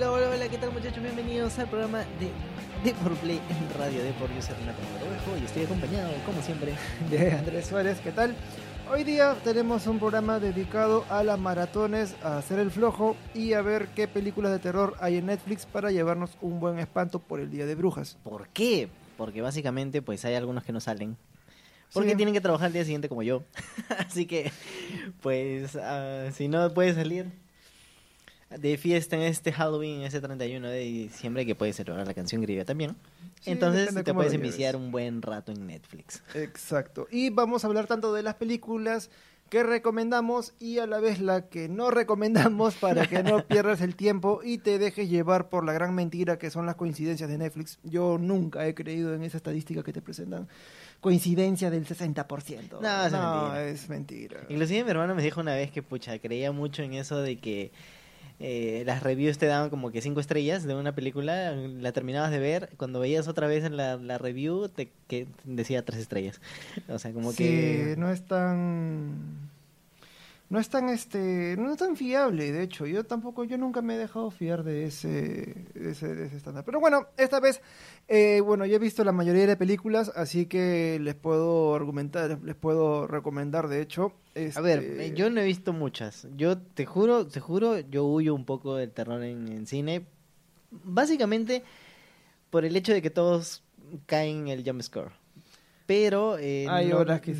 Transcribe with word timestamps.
Hola, 0.00 0.12
hola, 0.12 0.30
hola, 0.30 0.48
¿qué 0.48 0.56
tal 0.56 0.72
muchachos? 0.72 1.02
Bienvenidos 1.02 1.58
al 1.58 1.68
programa 1.68 1.98
de 1.98 2.30
de 2.82 2.94
por 2.94 3.14
Play 3.16 3.38
en 3.50 3.78
Radio 3.78 4.02
de 4.02 4.12
por 4.12 4.34
Yo 4.34 4.40
soy 4.40 4.54
Renato 4.54 4.80
Mogrovejo 4.94 5.36
y 5.38 5.44
estoy 5.44 5.64
acompañado, 5.64 6.10
como 6.24 6.40
siempre, 6.40 6.72
de 7.10 7.32
Andrés 7.32 7.66
Suárez. 7.66 8.00
¿Qué 8.02 8.10
tal? 8.10 8.34
Hoy 8.90 9.04
día 9.04 9.36
tenemos 9.44 9.86
un 9.86 9.98
programa 9.98 10.40
dedicado 10.40 11.04
a 11.10 11.22
las 11.22 11.38
maratones, 11.38 12.16
a 12.22 12.38
hacer 12.38 12.60
el 12.60 12.70
flojo 12.70 13.14
y 13.34 13.52
a 13.52 13.60
ver 13.60 13.88
qué 13.88 14.08
películas 14.08 14.52
de 14.52 14.58
terror 14.58 14.96
hay 15.00 15.18
en 15.18 15.26
Netflix 15.26 15.66
para 15.66 15.90
llevarnos 15.90 16.30
un 16.40 16.60
buen 16.60 16.78
espanto 16.78 17.18
por 17.18 17.38
el 17.38 17.50
Día 17.50 17.66
de 17.66 17.74
Brujas. 17.74 18.16
¿Por 18.24 18.48
qué? 18.48 18.88
Porque 19.18 19.42
básicamente 19.42 20.00
pues 20.00 20.24
hay 20.24 20.34
algunos 20.34 20.64
que 20.64 20.72
no 20.72 20.80
salen. 20.80 21.18
Porque 21.92 22.16
tienen 22.16 22.32
que 22.32 22.40
trabajar 22.40 22.68
el 22.68 22.72
día 22.72 22.84
siguiente 22.84 23.10
como 23.10 23.22
yo. 23.22 23.42
Así 23.98 24.24
que, 24.24 24.50
pues, 25.20 25.74
uh, 25.74 26.32
si 26.32 26.48
no 26.48 26.72
puedes 26.72 26.94
salir, 26.94 27.26
de 28.50 28.76
fiesta 28.76 29.16
en 29.16 29.22
este 29.22 29.52
Halloween, 29.52 30.02
ese 30.02 30.20
31 30.20 30.68
de 30.68 30.80
diciembre, 30.80 31.46
que 31.46 31.54
puedes 31.54 31.76
celebrar 31.76 32.06
la 32.06 32.14
canción 32.14 32.42
griega 32.42 32.64
también. 32.64 32.96
Entonces 33.46 33.94
te 34.04 34.12
puedes 34.12 34.34
iniciar 34.34 34.76
un 34.76 34.90
buen 34.90 35.22
rato 35.22 35.52
en 35.52 35.66
Netflix. 35.66 36.22
Exacto. 36.34 37.06
Y 37.10 37.30
vamos 37.30 37.64
a 37.64 37.68
hablar 37.68 37.86
tanto 37.86 38.12
de 38.12 38.22
las 38.22 38.34
películas 38.34 39.10
que 39.50 39.64
recomendamos 39.64 40.54
y 40.60 40.78
a 40.78 40.86
la 40.86 41.00
vez 41.00 41.20
la 41.20 41.48
que 41.48 41.68
no 41.68 41.90
recomendamos 41.90 42.76
para 42.76 43.06
que 43.08 43.22
no 43.24 43.44
pierdas 43.48 43.80
el 43.80 43.96
tiempo 43.96 44.40
y 44.44 44.58
te 44.58 44.78
dejes 44.78 45.10
llevar 45.10 45.48
por 45.48 45.64
la 45.64 45.72
gran 45.72 45.92
mentira 45.92 46.38
que 46.38 46.50
son 46.50 46.66
las 46.66 46.76
coincidencias 46.76 47.28
de 47.28 47.36
Netflix. 47.36 47.78
Yo 47.82 48.16
nunca 48.18 48.66
he 48.66 48.74
creído 48.74 49.12
en 49.12 49.24
esa 49.24 49.38
estadística 49.38 49.82
que 49.82 49.92
te 49.92 50.00
presentan. 50.00 50.48
Coincidencia 51.00 51.68
del 51.68 51.84
60%. 51.84 52.80
No, 52.80 53.06
es, 53.06 53.12
no, 53.12 53.42
mentira. 53.42 53.64
es 53.64 53.88
mentira. 53.88 54.40
Inclusive 54.48 54.84
mi 54.84 54.90
hermano 54.90 55.16
me 55.16 55.22
dijo 55.22 55.40
una 55.40 55.54
vez 55.54 55.72
que, 55.72 55.82
pucha, 55.82 56.18
creía 56.20 56.52
mucho 56.52 56.82
en 56.82 56.94
eso 56.94 57.20
de 57.20 57.38
que 57.38 57.72
eh, 58.38 58.84
las 58.86 59.02
reviews 59.02 59.38
te 59.38 59.46
daban 59.46 59.70
como 59.70 59.90
que 59.90 60.00
cinco 60.00 60.20
estrellas 60.20 60.64
de 60.64 60.74
una 60.74 60.94
película, 60.94 61.52
la 61.52 61.92
terminabas 61.92 62.30
de 62.30 62.38
ver, 62.38 62.70
cuando 62.76 63.00
veías 63.00 63.28
otra 63.28 63.46
vez 63.46 63.64
en 63.64 63.76
la, 63.76 63.96
la 63.96 64.18
review 64.18 64.68
te 64.68 64.90
que 65.08 65.26
decía 65.44 65.84
tres 65.84 66.00
estrellas. 66.00 66.40
O 66.88 66.98
sea, 66.98 67.12
como 67.12 67.34
que... 67.34 67.94
no 67.98 68.10
es 68.10 68.22
tan 68.22 69.49
no 70.50 70.58
es 70.58 70.68
tan 70.68 70.88
este 70.88 71.56
no 71.56 71.72
es 71.72 71.78
tan 71.78 71.96
fiable 71.96 72.50
de 72.50 72.64
hecho 72.64 72.84
yo 72.84 73.04
tampoco 73.04 73.44
yo 73.44 73.56
nunca 73.56 73.82
me 73.82 73.94
he 73.94 73.98
dejado 73.98 74.32
fiar 74.32 74.64
de 74.64 74.84
ese 74.84 75.68
de 75.74 75.90
ese, 75.92 76.36
estándar. 76.36 76.64
Pero 76.64 76.80
bueno 76.80 77.06
esta 77.16 77.38
vez 77.38 77.62
eh, 78.08 78.40
bueno 78.40 78.66
ya 78.66 78.76
he 78.76 78.80
visto 78.80 79.04
la 79.04 79.12
mayoría 79.12 79.46
de 79.46 79.56
películas 79.56 80.12
así 80.14 80.46
que 80.46 80.98
les 81.00 81.14
puedo 81.14 81.74
argumentar 81.76 82.40
les 82.42 82.56
puedo 82.56 83.06
recomendar 83.06 83.68
de 83.68 83.80
hecho 83.80 84.12
a 84.54 84.60
ver 84.60 84.82
este, 84.82 85.14
yo 85.14 85.30
no 85.30 85.40
he 85.40 85.44
visto 85.44 85.72
muchas. 85.72 86.26
Yo 86.36 86.58
te 86.58 86.84
juro 86.84 87.28
te 87.28 87.38
juro 87.38 87.78
yo 87.78 88.04
huyo 88.04 88.34
un 88.34 88.44
poco 88.44 88.74
del 88.74 88.90
terror 88.90 89.22
en, 89.22 89.46
en 89.48 89.66
cine 89.66 90.06
básicamente 90.70 91.62
por 92.50 92.64
el 92.64 92.74
hecho 92.74 92.92
de 92.92 93.02
que 93.02 93.10
todos 93.10 93.62
caen 94.06 94.48
en 94.48 94.58
el 94.58 94.64
jump 94.64 94.82
score 94.82 95.19
pero 95.90 96.38
eh, 96.38 96.68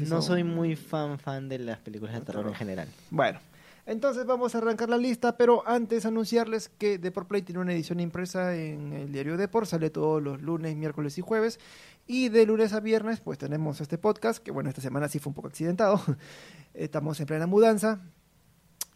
no, 0.09 0.23
soy 0.23 0.43
muy 0.43 0.75
fan 0.75 1.21
fan 1.21 1.49
de 1.49 1.61
las 1.61 1.79
películas 1.79 2.17
de 2.17 2.23
terror 2.23 2.49
en 2.49 2.55
general. 2.55 2.89
Bueno, 3.09 3.39
entonces 3.87 4.27
vamos 4.27 4.57
a 4.57 4.59
arrancar 4.59 4.89
la 4.89 4.97
lista, 4.97 5.37
pero 5.37 5.63
antes 5.69 6.05
anunciarles 6.05 6.69
que 6.69 6.99
Deport 6.99 7.29
Play 7.29 7.43
tiene 7.43 7.61
una 7.61 7.73
edición 7.73 8.01
impresa 8.01 8.57
en 8.57 8.93
el 8.93 9.13
diario 9.13 9.37
Deport, 9.37 9.69
sale 9.69 9.89
todos 9.91 10.21
los 10.21 10.43
lunes, 10.43 10.75
miércoles 10.75 11.17
y 11.17 11.21
jueves, 11.21 11.61
y 12.09 12.29
de 12.29 12.45
lunes 12.45 12.73
a 12.73 12.81
viernes 12.81 13.21
pues 13.21 13.39
tenemos 13.39 13.81
este 13.81 13.99
podcast, 13.99 14.43
que 14.43 14.51
bueno, 14.51 14.69
esta 14.69 14.83
semana 14.83 15.07
sí 15.07 15.21
fue 15.21 15.31
un 15.31 15.35
poco 15.35 15.47
accidentado, 15.47 16.03
estamos 16.75 17.21
en 17.21 17.27
plena 17.27 17.47
mudanza, 17.47 18.01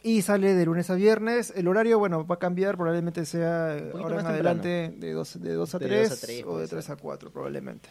y 0.03 0.23
sale 0.23 0.55
de 0.55 0.67
lunes 0.67 0.91
a 0.91 0.97
viernes. 0.97 1.53
El 1.55 1.69
horario, 1.69 2.01
bueno, 2.01 2.27
va 2.27 2.35
a 2.35 2.39
cambiar, 2.41 2.77
probablemente 2.77 3.25
sea 3.25 3.79
ahora 3.95 4.19
en 4.19 4.27
adelante 4.27 4.93
de 4.99 5.13
2 5.13 5.41
de 5.41 5.53
dos 5.55 5.77
a 5.77 5.79
3 5.79 6.45
o 6.45 6.59
de 6.59 6.67
3 6.67 6.91
a 6.91 6.97
4 6.97 7.31
probablemente. 7.31 7.91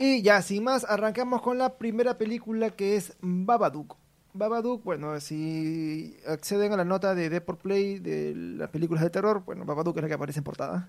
Y 0.00 0.22
ya, 0.22 0.42
sin 0.42 0.62
más, 0.62 0.84
arrancamos 0.88 1.42
con 1.42 1.58
la 1.58 1.76
primera 1.76 2.16
película 2.16 2.70
que 2.70 2.94
es 2.94 3.16
Babadook. 3.20 3.96
Babadook, 4.32 4.84
bueno, 4.84 5.18
si 5.18 6.16
acceden 6.24 6.72
a 6.72 6.76
la 6.76 6.84
nota 6.84 7.16
de 7.16 7.28
Deport 7.28 7.60
Play 7.60 7.98
de 7.98 8.32
las 8.32 8.70
películas 8.70 9.02
de 9.02 9.10
terror, 9.10 9.42
bueno, 9.44 9.64
Babadook 9.64 9.96
es 9.96 10.02
la 10.02 10.08
que 10.08 10.14
aparece 10.14 10.38
en 10.38 10.44
portada, 10.44 10.88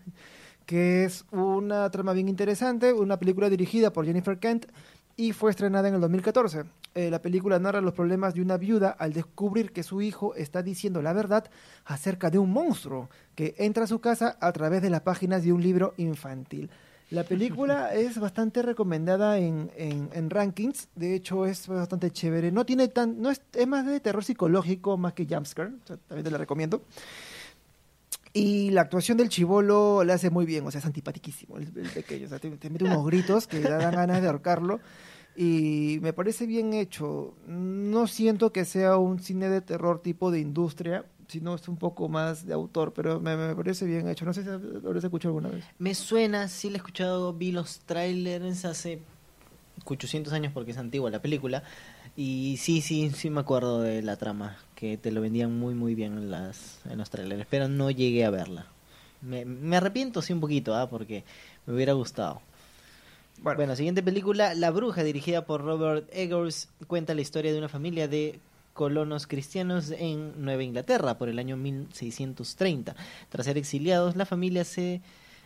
que 0.67 1.05
es 1.05 1.25
una 1.31 1.89
trama 1.89 2.13
bien 2.13 2.29
interesante, 2.29 2.93
una 2.93 3.17
película 3.17 3.49
dirigida 3.49 3.91
por 3.91 4.05
Jennifer 4.05 4.37
Kent 4.37 4.67
y 5.15 5.33
fue 5.33 5.49
estrenada 5.49 5.87
en 5.87 5.95
el 5.95 6.01
2014. 6.01 6.65
Eh, 6.93 7.09
la 7.09 7.23
película 7.23 7.57
narra 7.57 7.81
los 7.81 7.95
problemas 7.95 8.35
de 8.35 8.43
una 8.43 8.57
viuda 8.57 8.91
al 8.91 9.13
descubrir 9.13 9.71
que 9.71 9.81
su 9.81 10.03
hijo 10.03 10.35
está 10.35 10.61
diciendo 10.61 11.01
la 11.01 11.13
verdad 11.13 11.49
acerca 11.83 12.29
de 12.29 12.37
un 12.37 12.51
monstruo 12.51 13.09
que 13.33 13.55
entra 13.57 13.85
a 13.85 13.87
su 13.87 14.01
casa 14.01 14.37
a 14.39 14.51
través 14.51 14.83
de 14.83 14.91
las 14.91 15.01
páginas 15.01 15.43
de 15.43 15.51
un 15.51 15.63
libro 15.63 15.95
infantil. 15.97 16.69
La 17.11 17.23
película 17.23 17.93
es 17.93 18.19
bastante 18.19 18.61
recomendada 18.61 19.37
en, 19.39 19.71
en, 19.75 20.29
rankings, 20.29 20.89
de 20.95 21.15
hecho 21.15 21.45
es 21.45 21.67
bastante 21.67 22.11
chévere. 22.11 22.51
No 22.51 22.65
tiene 22.65 22.87
tan, 22.87 23.21
no 23.21 23.31
es, 23.31 23.41
es 23.53 23.67
más 23.67 23.85
de 23.85 23.99
terror 23.99 24.23
psicológico 24.23 24.97
más 24.97 25.13
que 25.13 25.25
jumpscare, 25.25 25.71
también 25.85 26.23
te 26.23 26.31
la 26.31 26.37
recomiendo. 26.37 26.83
Y 28.31 28.69
la 28.69 28.81
actuación 28.81 29.17
del 29.17 29.29
chivolo 29.29 30.03
la 30.03 30.13
hace 30.13 30.29
muy 30.29 30.45
bien, 30.45 30.65
o 30.65 30.71
sea, 30.71 30.79
es 30.79 30.85
antipatiquísimo 30.85 31.57
el, 31.57 31.67
pequeño, 31.67 32.27
o 32.27 32.29
sea, 32.29 32.37
te, 32.37 32.49
mete 32.69 32.85
unos 32.85 33.03
gritos 33.05 33.47
que 33.47 33.59
dan 33.59 33.91
ganas 33.91 34.21
de 34.21 34.27
ahorcarlo 34.27 34.79
y 35.35 35.99
me 36.01 36.13
parece 36.13 36.45
bien 36.45 36.73
hecho. 36.73 37.33
No 37.47 38.05
siento 38.05 38.51
que 38.51 38.65
sea 38.65 38.97
un 38.97 39.19
cine 39.19 39.49
de 39.49 39.61
terror 39.61 40.01
tipo 40.01 40.29
de 40.29 40.39
industria, 40.39 41.05
si 41.29 41.41
no 41.41 41.55
es 41.55 41.67
un 41.67 41.77
poco 41.77 42.09
más 42.09 42.45
de 42.45 42.53
autor, 42.53 42.91
pero 42.91 43.19
me, 43.19 43.55
parece 43.55 43.85
bien 43.85 44.07
hecho. 44.09 44.25
No 44.25 44.33
sé 44.33 44.43
si 44.43 44.49
lo 44.49 44.91
has 44.91 45.03
escuchado 45.03 45.29
alguna 45.35 45.49
vez. 45.49 45.63
Me 45.77 45.93
suena, 45.93 46.47
sí 46.47 46.69
lo 46.69 46.75
he 46.75 46.77
escuchado, 46.77 47.33
vi 47.33 47.51
los 47.51 47.79
trailers 47.81 48.65
hace 48.65 48.99
800 49.85 50.33
años 50.33 50.51
porque 50.53 50.71
es 50.71 50.77
antigua 50.77 51.11
la 51.11 51.21
película. 51.21 51.63
Y 52.17 52.57
sí, 52.57 52.81
sí, 52.81 53.11
sí 53.11 53.29
me 53.29 53.41
acuerdo 53.41 53.81
de 53.81 54.01
la 54.01 54.17
trama, 54.17 54.57
que 54.75 54.97
te 54.97 55.11
lo 55.11 55.21
vendían 55.21 55.57
muy, 55.57 55.75
muy 55.75 55.93
bien 55.93 56.17
en, 56.17 56.31
las, 56.31 56.79
en 56.89 56.97
los 56.97 57.09
trailers, 57.11 57.45
pero 57.49 57.67
no 57.67 57.91
llegué 57.91 58.25
a 58.25 58.31
verla. 58.31 58.65
Me, 59.21 59.45
me 59.45 59.77
arrepiento 59.77 60.21
sí 60.21 60.33
un 60.33 60.39
poquito, 60.39 60.75
¿ah? 60.75 60.89
porque 60.89 61.23
me 61.65 61.75
hubiera 61.75 61.93
gustado. 61.93 62.41
Bueno. 63.41 63.55
bueno, 63.55 63.75
siguiente 63.77 64.03
película, 64.03 64.53
La 64.53 64.71
Bruja, 64.71 65.03
dirigida 65.03 65.45
por 65.45 65.61
Robert 65.61 66.09
Eggers, 66.11 66.67
cuenta 66.87 67.13
la 67.13 67.21
historia 67.21 67.53
de 67.53 67.57
una 67.57 67.69
familia 67.69 68.09
de 68.09 68.37
colonos 68.79 69.27
cristianos 69.27 69.91
en 69.91 70.41
Nueva 70.41 70.63
Inglaterra 70.63 71.17
por 71.17 71.27
el 71.27 71.37
año 71.37 71.57
1630. 71.57 72.95
Tras 73.27 73.45
ser 73.45 73.57
exiliados, 73.57 74.15
la 74.15 74.25
familia 74.25 74.63
se 74.63 75.01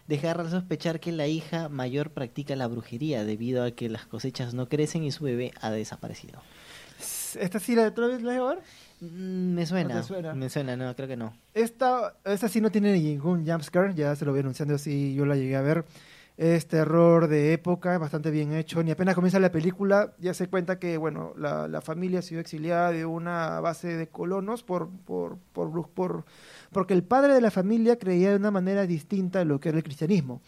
deja 0.05 0.35
sospechar 0.51 0.99
que 0.99 1.11
la 1.11 1.25
hija 1.25 1.67
mayor 1.67 2.11
practica 2.11 2.55
la 2.55 2.67
brujería 2.67 3.25
debido 3.25 3.63
a 3.63 3.71
que 3.71 3.89
las 3.89 4.05
cosechas 4.05 4.53
no 4.53 4.69
crecen 4.69 5.03
y 5.03 5.11
su 5.11 5.23
bebé 5.23 5.51
ha 5.61 5.71
desaparecido. 5.71 6.43
¿Esta 7.39 7.59
sí 7.59 7.73
la 7.73 7.89
de 7.89 8.21
la 8.21 8.59
mm, 8.99 9.53
Me 9.55 9.65
suena, 9.65 10.03
me 10.35 10.49
suena, 10.51 10.75
no, 10.77 10.95
creo 10.95 11.07
que 11.07 11.17
no. 11.17 11.33
Esta, 11.55 12.13
esta 12.25 12.47
sí 12.47 12.61
no 12.61 12.69
tiene 12.69 12.93
ningún 12.93 13.47
jumpscare, 13.47 13.95
ya 13.95 14.15
se 14.15 14.25
lo 14.25 14.31
voy 14.31 14.41
anunciando 14.41 14.75
así, 14.75 15.15
yo 15.15 15.25
la 15.25 15.35
llegué 15.35 15.55
a 15.55 15.61
ver. 15.63 15.85
Es 16.35 16.67
terror 16.67 17.27
de 17.27 17.53
época, 17.53 17.97
bastante 17.99 18.31
bien 18.31 18.53
hecho. 18.53 18.83
Ni 18.83 18.91
apenas 18.91 19.13
comienza 19.13 19.39
la 19.39 19.51
película, 19.51 20.13
ya 20.19 20.33
se 20.33 20.47
cuenta 20.47 20.79
que, 20.79 20.97
bueno, 20.97 21.33
la, 21.37 21.67
la 21.67 21.81
familia 21.81 22.19
ha 22.19 22.21
sido 22.23 22.41
exiliada 22.41 22.91
de 22.91 23.05
una 23.05 23.59
base 23.59 23.95
de 23.95 24.07
colonos 24.07 24.63
por, 24.63 24.89
por, 24.89 25.37
por, 25.53 25.89
por, 25.89 26.25
porque 26.71 26.95
el 26.95 27.03
padre 27.03 27.33
de 27.33 27.41
la 27.41 27.51
familia 27.51 27.99
creía 27.99 28.31
de 28.31 28.37
una 28.37 28.49
manera 28.49 28.87
distinta 28.87 29.41
a 29.41 29.45
lo 29.45 29.59
que 29.59 29.69
era 29.69 29.77
el 29.77 29.83
cristianismo. 29.83 30.41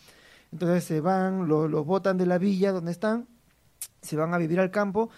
Entonces 0.52 0.86
se 0.86 1.02
van, 1.02 1.48
los, 1.48 1.70
los 1.70 1.86
botan 1.86 2.18
de 2.18 2.26
la 2.26 2.38
villa 2.38 2.72
donde 2.72 2.92
están, 2.92 3.28
se 4.02 4.16
van 4.16 4.34
a 4.34 4.38
vivir 4.38 4.60
al 4.60 4.72
campo 4.72 5.10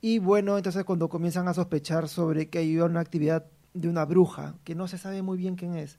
y 0.00 0.18
bueno, 0.18 0.56
entonces 0.56 0.84
cuando 0.84 1.08
comienzan 1.08 1.48
a 1.48 1.54
sospechar 1.54 2.08
sobre 2.08 2.48
que 2.48 2.58
hay 2.58 2.78
una 2.78 3.00
actividad 3.00 3.46
de 3.72 3.88
una 3.88 4.04
bruja, 4.04 4.54
que 4.64 4.74
no 4.74 4.88
se 4.88 4.98
sabe 4.98 5.22
muy 5.22 5.38
bien 5.38 5.54
quién 5.56 5.76
es, 5.76 5.98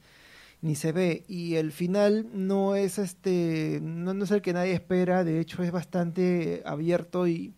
ni 0.63 0.75
se 0.75 0.93
ve. 0.93 1.23
Y 1.27 1.55
el 1.55 1.71
final 1.71 2.27
no 2.33 2.75
es 2.75 2.97
este 2.97 3.79
no, 3.83 4.11
es 4.23 4.31
el 4.31 4.41
que 4.41 4.53
nadie 4.53 4.73
espera. 4.73 5.23
De 5.23 5.39
hecho 5.39 5.61
es 5.61 5.71
bastante 5.71 6.63
abierto 6.65 7.27
y 7.27 7.53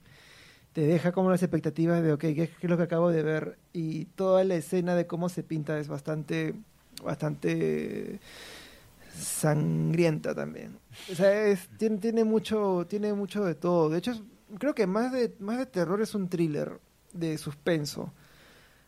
te 0.73 0.81
deja 0.81 1.13
como 1.13 1.29
las 1.29 1.41
expectativas 1.41 2.03
de 2.03 2.11
ok 2.11 2.19
qué, 2.19 2.51
es 2.59 2.69
lo 2.69 2.75
que 2.75 2.83
acabo 2.83 3.09
de 3.09 3.23
ver 3.23 3.57
y 3.71 4.05
toda 4.05 4.43
la 4.43 4.55
escena 4.55 4.95
de 4.95 5.07
cómo 5.07 5.29
se 5.29 5.43
pinta 5.43 5.79
es 5.79 5.87
bastante 5.87 6.55
bastante 7.03 8.19
sangrienta 9.17 10.33
también. 10.33 10.77
O 11.11 11.15
sea 11.15 11.45
es, 11.45 11.69
tiene, 11.77 11.97
tiene 11.97 12.23
mucho 12.23 12.87
tiene 12.89 13.13
mucho 13.13 13.45
de 13.45 13.53
todo. 13.53 13.89
De 13.89 13.99
hecho 13.99 14.19
creo 14.57 14.73
que 14.73 14.87
más 14.87 15.11
de 15.11 15.33
más 15.39 15.59
de 15.59 15.67
terror 15.67 16.01
es 16.01 16.15
un 16.15 16.27
thriller 16.27 16.79
de 17.13 17.37
suspenso 17.37 18.11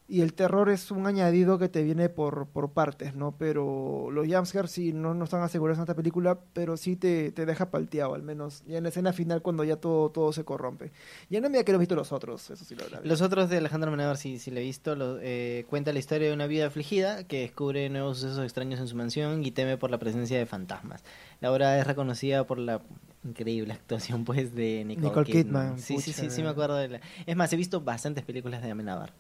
y 0.10 0.22
el 0.22 0.34
terror 0.34 0.70
es 0.70 0.90
un 0.90 1.06
añadido 1.06 1.60
que 1.60 1.68
te 1.68 1.84
viene 1.84 2.08
por, 2.08 2.48
por 2.48 2.72
partes, 2.72 3.14
¿no? 3.14 3.36
Pero 3.38 4.10
los 4.10 4.26
jumpscares 4.26 4.72
sí 4.72 4.94
no, 4.94 5.14
no 5.14 5.26
están 5.26 5.42
asegurados 5.42 5.80
en 5.80 5.84
esta 5.84 5.96
película, 5.96 6.40
pero 6.54 6.78
sí 6.78 6.96
te, 6.96 7.32
te 7.32 7.46
deja 7.46 7.70
palteado, 7.72 8.14
al 8.14 8.24
menos. 8.24 8.64
Ya 8.68 8.78
en 8.78 8.84
la 8.84 8.90
escena 8.90 9.12
final 9.12 9.42
cuando 9.42 9.66
ya 9.66 9.76
todo, 9.76 10.10
todo 10.10 10.32
se 10.32 10.46
corrompe. 10.46 10.92
Ya 11.30 11.42
no 11.42 11.50
me 11.50 11.64
que 11.66 11.74
no 11.74 11.78
he 11.78 11.80
visto 11.80 11.96
los 11.96 12.14
otros, 12.14 12.50
eso 12.50 12.64
sí 12.64 12.74
lo 12.76 12.88
la 12.88 13.02
Los 13.04 13.22
otros 13.22 13.50
de 13.50 13.58
Alejandro 13.58 13.90
Amenábar 13.90 14.16
sí, 14.16 14.40
sí 14.40 14.50
lo 14.50 14.60
he 14.60 14.64
visto. 14.64 14.96
Lo, 14.96 15.18
eh, 15.22 15.66
cuenta 15.70 15.92
la 15.92 16.00
historia 16.00 16.30
de 16.30 16.34
una 16.34 16.48
vida 16.48 16.68
afligida 16.68 17.26
que 17.26 17.42
descubre 17.42 17.90
nuevos 17.90 18.20
sucesos 18.20 18.44
extraños 18.46 18.80
en 18.80 18.88
su 18.88 18.96
mansión 18.96 19.44
y 19.44 19.52
teme 19.52 19.78
por 19.78 19.92
la 19.92 19.98
presencia 19.98 20.38
de 20.38 20.46
fantasmas. 20.46 21.04
La 21.42 21.52
obra 21.52 21.78
es 21.80 21.86
reconocida 21.86 22.48
por 22.48 22.60
la 22.60 22.82
increíble 23.26 23.74
actuación 23.74 24.24
pues 24.24 24.56
de 24.56 24.86
Nicole, 24.86 25.26
Kidman. 25.26 25.80
Sí, 25.80 26.00
sí, 26.00 26.14
sí, 26.14 26.30
sí, 26.30 26.44
me 26.44 26.50
acuerdo 26.50 26.78
de 26.78 26.88
la... 26.88 27.02
Es 27.26 27.36
más, 27.36 27.52
he 27.52 27.58
visto 27.58 27.82
bastantes 27.82 28.24
películas 28.24 28.64
de 28.64 28.72
Amenábar. 28.72 29.12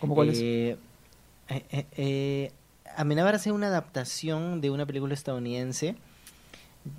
¿Cómo 0.00 0.14
cuáles? 0.14 0.38
Eh, 0.40 0.76
eh, 1.48 1.64
eh, 1.70 1.86
eh 1.96 2.52
Amenábar 2.96 3.36
hace 3.36 3.52
una 3.52 3.68
adaptación 3.68 4.60
de 4.60 4.70
una 4.70 4.84
película 4.84 5.14
estadounidense 5.14 5.96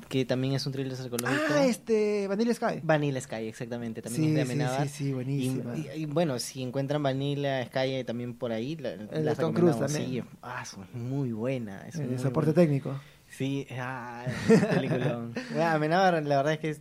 que 0.09 0.25
también 0.25 0.53
es 0.53 0.65
un 0.65 0.73
thriller 0.73 0.95
psicológico. 0.95 1.41
Ah, 1.49 1.65
este, 1.65 2.27
Vanilla 2.27 2.53
Sky. 2.53 2.81
Vanilla 2.83 3.19
Sky, 3.19 3.47
exactamente, 3.47 4.01
también 4.01 4.29
es 4.29 4.35
de 4.35 4.41
Amenábar. 4.41 4.87
Sí, 4.87 5.05
sí, 5.05 5.13
buenísima. 5.13 5.75
Y, 5.75 6.05
bueno, 6.05 6.37
si 6.39 6.61
encuentran 6.61 7.01
Vanilla 7.01 7.65
Sky 7.65 8.03
también 8.05 8.35
por 8.35 8.51
ahí, 8.51 8.75
la, 8.75 8.95
la 8.95 9.35
Tom 9.35 9.53
Cruise 9.53 9.79
también. 9.79 10.05
Sí, 10.05 10.23
ah, 10.43 10.63
muy 10.93 11.31
buena. 11.31 11.87
Es 11.87 11.95
el 11.95 12.19
soporte 12.19 12.53
técnico. 12.53 12.99
Sí, 13.27 13.65
ah, 13.71 14.25
peliculón. 14.73 15.33
Amenábar, 15.61 16.21
la 16.23 16.37
verdad 16.37 16.53
es 16.53 16.59
que 16.59 16.77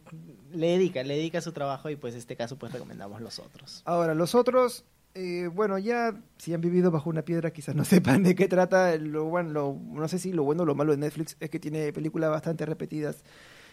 le 0.52 0.66
dedica, 0.66 1.02
le 1.02 1.16
dedica 1.16 1.40
su 1.40 1.52
trabajo 1.52 1.88
y 1.90 1.96
pues 1.96 2.14
en 2.14 2.18
este 2.18 2.36
caso 2.36 2.56
pues 2.56 2.72
recomendamos 2.72 3.20
los 3.20 3.38
otros. 3.38 3.82
Ahora, 3.86 4.14
los 4.14 4.34
otros 4.34 4.84
eh, 5.14 5.48
bueno, 5.52 5.78
ya 5.78 6.14
si 6.38 6.54
han 6.54 6.60
vivido 6.60 6.90
bajo 6.90 7.10
una 7.10 7.22
piedra 7.22 7.52
quizás 7.52 7.74
no 7.74 7.84
sepan 7.84 8.22
de 8.22 8.34
qué 8.34 8.48
trata. 8.48 8.96
Lo, 8.96 9.24
bueno, 9.24 9.80
no 9.92 10.08
sé 10.08 10.18
si 10.18 10.32
lo 10.32 10.44
bueno 10.44 10.62
o 10.62 10.66
lo 10.66 10.74
malo 10.74 10.92
de 10.92 10.98
Netflix 10.98 11.36
es 11.40 11.50
que 11.50 11.58
tiene 11.58 11.92
películas 11.92 12.30
bastante 12.30 12.66
repetidas, 12.66 13.24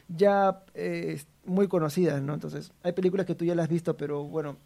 ya 0.07 0.63
eh, 0.73 1.21
muy 1.45 1.67
conocidas, 1.67 2.21
¿no? 2.21 2.33
Entonces, 2.33 2.71
hay 2.83 2.93
películas 2.93 3.25
que 3.25 3.35
tú 3.35 3.45
ya 3.45 3.55
las 3.55 3.65
has 3.65 3.69
visto, 3.69 3.97
pero 3.97 4.23
bueno, 4.23 4.57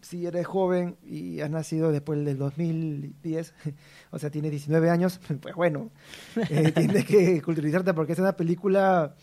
si 0.00 0.26
eres 0.26 0.46
joven 0.46 0.96
y 1.04 1.40
has 1.40 1.50
nacido 1.50 1.92
después 1.92 2.24
del 2.24 2.38
2010, 2.38 3.54
o 4.10 4.18
sea, 4.18 4.30
tienes 4.30 4.50
19 4.50 4.90
años, 4.90 5.20
pues 5.40 5.54
bueno, 5.54 5.90
eh, 6.50 6.72
tienes 6.72 7.04
que 7.04 7.42
culturizarte 7.42 7.94
porque 7.94 8.12
es 8.12 8.18
una 8.18 8.36
película 8.36 9.14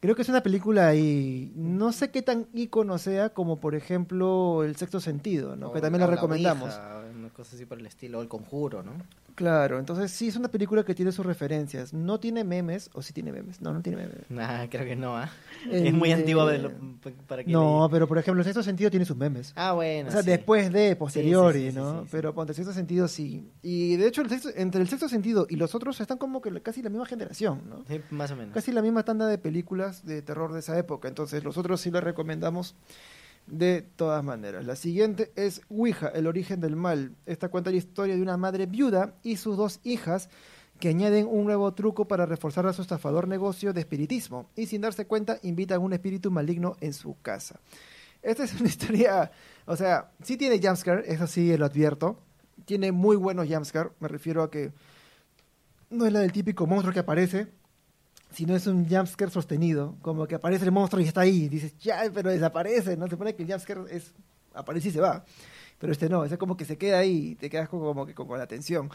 Creo 0.00 0.14
que 0.14 0.22
es 0.22 0.28
una 0.28 0.42
película 0.42 0.94
y 0.94 1.52
no 1.56 1.90
sé 1.92 2.10
qué 2.10 2.22
tan 2.22 2.46
ícono 2.52 2.98
sea 2.98 3.30
como 3.30 3.60
por 3.60 3.74
ejemplo 3.74 4.62
El 4.62 4.76
sexto 4.76 5.00
sentido, 5.00 5.56
¿no? 5.56 5.72
que 5.72 5.80
también 5.80 6.00
la 6.00 6.06
recomendamos. 6.06 6.78
Cosa 7.36 7.54
así 7.54 7.66
por 7.66 7.78
el 7.78 7.86
estilo, 7.86 8.22
El 8.22 8.28
conjuro, 8.28 8.82
¿no? 8.82 8.92
Claro, 9.34 9.78
entonces 9.78 10.10
sí 10.10 10.28
es 10.28 10.36
una 10.36 10.48
película 10.48 10.82
que 10.82 10.94
tiene 10.94 11.12
sus 11.12 11.26
referencias. 11.26 11.92
No 11.92 12.18
tiene 12.18 12.42
memes, 12.42 12.88
o 12.94 13.02
sí 13.02 13.12
tiene 13.12 13.30
memes. 13.30 13.60
No, 13.60 13.74
no 13.74 13.82
tiene 13.82 13.98
memes. 13.98 14.30
Nah, 14.30 14.66
creo 14.70 14.86
que 14.86 14.96
no, 14.96 15.18
¿ah? 15.18 15.30
es 15.70 15.92
muy 15.92 16.10
antiguo 16.10 16.48
para 17.26 17.44
que 17.44 17.52
No, 17.52 17.88
pero 17.90 18.08
por 18.08 18.16
ejemplo, 18.16 18.40
el 18.40 18.44
sexto 18.46 18.62
sentido 18.62 18.90
tiene 18.90 19.04
sus 19.04 19.18
memes. 19.18 19.52
Ah, 19.54 19.72
bueno. 19.72 20.08
O 20.08 20.12
sea, 20.12 20.22
después 20.22 20.72
de, 20.72 20.96
posteriori, 20.96 21.72
¿no? 21.72 22.06
pero 22.10 22.34
ponte, 22.34 22.52
el 22.52 22.56
sexto 22.56 22.72
sentido 22.72 23.06
sí. 23.06 23.52
Y 23.60 23.96
de 23.96 24.08
hecho, 24.08 24.22
el 24.22 24.30
sexto, 24.30 24.48
entre 24.56 24.80
el 24.80 24.88
sexto 24.88 25.06
sentido 25.06 25.46
y 25.50 25.56
los 25.56 25.74
otros 25.74 26.00
están 26.00 26.16
como 26.16 26.40
que 26.40 26.62
casi 26.62 26.80
la 26.80 26.88
misma 26.88 27.04
generación, 27.04 27.60
¿no? 27.68 27.84
Sí, 27.86 28.00
más 28.08 28.30
o 28.30 28.36
menos. 28.36 28.54
Casi 28.54 28.72
la 28.72 28.80
misma 28.80 29.02
tanda 29.04 29.26
de 29.26 29.36
películas 29.36 30.06
de 30.06 30.22
terror 30.22 30.54
de 30.54 30.60
esa 30.60 30.78
época. 30.78 31.08
Entonces, 31.08 31.44
los 31.44 31.58
otros 31.58 31.82
sí 31.82 31.90
les 31.90 32.02
recomendamos 32.02 32.74
de 33.46 33.82
todas 33.96 34.24
maneras. 34.24 34.64
La 34.64 34.76
siguiente 34.76 35.32
es 35.36 35.62
Ouija, 35.68 36.08
el 36.08 36.26
origen 36.26 36.60
del 36.60 36.76
mal. 36.76 37.14
Esta 37.26 37.48
cuenta 37.48 37.70
la 37.70 37.76
historia 37.76 38.16
de 38.16 38.22
una 38.22 38.36
madre 38.36 38.66
viuda 38.66 39.14
y 39.22 39.36
sus 39.36 39.56
dos 39.56 39.80
hijas 39.84 40.28
que 40.80 40.88
añaden 40.88 41.26
un 41.28 41.44
nuevo 41.44 41.72
truco 41.72 42.06
para 42.06 42.26
reforzar 42.26 42.66
a 42.66 42.72
su 42.72 42.82
estafador 42.82 43.28
negocio 43.28 43.72
de 43.72 43.80
espiritismo 43.80 44.50
y 44.56 44.66
sin 44.66 44.82
darse 44.82 45.06
cuenta 45.06 45.38
invitan 45.42 45.76
a 45.76 45.80
un 45.80 45.92
espíritu 45.92 46.30
maligno 46.30 46.76
en 46.80 46.92
su 46.92 47.16
casa. 47.22 47.60
Esta 48.22 48.44
es 48.44 48.60
una 48.60 48.68
historia, 48.68 49.30
o 49.64 49.76
sea, 49.76 50.10
sí 50.22 50.36
tiene 50.36 50.60
jumpscare, 50.60 51.04
eso 51.06 51.26
sí 51.26 51.56
lo 51.56 51.66
advierto. 51.66 52.18
Tiene 52.64 52.90
muy 52.90 53.16
buenos 53.16 53.48
jumpscare, 53.48 53.90
me 54.00 54.08
refiero 54.08 54.42
a 54.42 54.50
que 54.50 54.72
no 55.90 56.04
es 56.06 56.12
la 56.12 56.20
del 56.20 56.32
típico 56.32 56.66
monstruo 56.66 56.92
que 56.92 57.00
aparece, 57.00 57.48
si 58.36 58.44
no 58.44 58.54
es 58.54 58.66
un 58.66 58.86
jumpscare 58.86 59.30
sostenido, 59.30 59.96
como 60.02 60.26
que 60.26 60.34
aparece 60.34 60.66
el 60.66 60.70
monstruo 60.70 61.00
y 61.00 61.06
está 61.06 61.22
ahí, 61.22 61.48
dices, 61.48 61.74
ya, 61.78 62.02
pero 62.12 62.28
desaparece, 62.28 62.94
¿no? 62.94 63.08
Se 63.08 63.16
pone 63.16 63.34
que 63.34 63.44
el 63.44 63.48
jumpscare 63.48 63.80
es, 63.90 64.12
aparece 64.52 64.90
y 64.90 64.92
se 64.92 65.00
va. 65.00 65.24
Pero 65.78 65.90
este 65.90 66.10
no, 66.10 66.22
es 66.22 66.36
como 66.36 66.54
que 66.54 66.66
se 66.66 66.76
queda 66.76 66.98
ahí 66.98 67.30
y 67.30 67.34
te 67.36 67.48
quedas 67.48 67.70
como 67.70 68.04
que 68.04 68.14
con, 68.14 68.28
la 68.36 68.44
atención. 68.44 68.90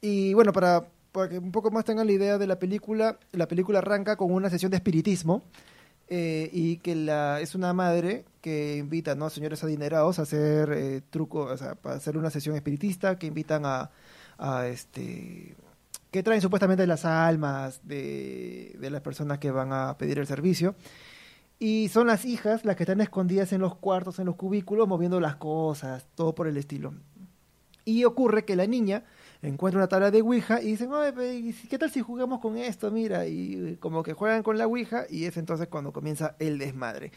Y 0.00 0.34
bueno, 0.34 0.52
para, 0.52 0.86
para, 1.10 1.30
que 1.30 1.38
un 1.38 1.50
poco 1.50 1.72
más 1.72 1.84
tengan 1.84 2.06
la 2.06 2.12
idea 2.12 2.38
de 2.38 2.46
la 2.46 2.60
película, 2.60 3.18
la 3.32 3.48
película 3.48 3.80
arranca 3.80 4.14
con 4.14 4.30
una 4.30 4.48
sesión 4.50 4.70
de 4.70 4.76
espiritismo 4.76 5.42
eh, 6.06 6.48
y 6.52 6.76
que 6.76 6.92
es 7.42 7.56
una 7.56 7.72
madre 7.72 8.24
que 8.40 8.76
invita 8.76 9.16
¿no? 9.16 9.26
a 9.26 9.30
señores 9.30 9.64
adinerados 9.64 10.20
a 10.20 10.22
hacer 10.22 10.70
eh, 10.72 11.00
trucos, 11.10 11.50
o 11.50 11.56
sea, 11.56 11.74
para 11.74 11.96
hacer 11.96 12.16
una 12.16 12.30
sesión 12.30 12.54
espiritista, 12.54 13.18
que 13.18 13.26
invitan 13.26 13.66
a, 13.66 13.90
a 14.38 14.68
este 14.68 15.56
que 16.14 16.22
traen 16.22 16.40
supuestamente 16.40 16.86
las 16.86 17.04
almas 17.04 17.80
de, 17.82 18.78
las 18.80 19.00
personas 19.00 19.40
que 19.40 19.50
van 19.50 19.72
a 19.72 19.98
pedir 19.98 20.20
el 20.20 20.28
servicio. 20.28 20.76
Y 21.58 21.88
son 21.88 22.06
las 22.06 22.24
hijas 22.24 22.64
las 22.64 22.76
que 22.76 22.84
están 22.84 23.00
escondidas 23.00 23.52
en 23.52 23.60
los 23.60 23.74
cuartos, 23.74 24.20
en 24.20 24.26
los 24.26 24.36
cubículos, 24.36 24.86
moviendo 24.86 25.18
las 25.18 25.34
cosas, 25.34 26.06
todo 26.14 26.32
por 26.32 26.46
el 26.46 26.56
estilo. 26.56 26.94
Y 27.84 28.04
ocurre 28.04 28.44
que 28.44 28.54
la 28.54 28.68
niña 28.68 29.02
encuentra 29.42 29.80
una 29.80 29.88
tabla 29.88 30.12
de 30.12 30.22
Ouija 30.22 30.62
y 30.62 30.76
dicen, 30.76 30.88
¿qué 31.68 31.78
tal 31.78 31.90
si 31.90 32.00
jugamos 32.00 32.38
con 32.38 32.58
esto? 32.58 32.92
Mira, 32.92 33.26
y 33.26 33.76
como 33.80 34.04
que 34.04 34.12
juegan 34.12 34.44
con 34.44 34.56
la 34.56 34.68
Ouija 34.68 35.06
y 35.10 35.24
es 35.24 35.36
entonces 35.36 35.66
cuando 35.66 35.92
comienza 35.92 36.36
el 36.38 36.58
desmadre. 36.58 37.10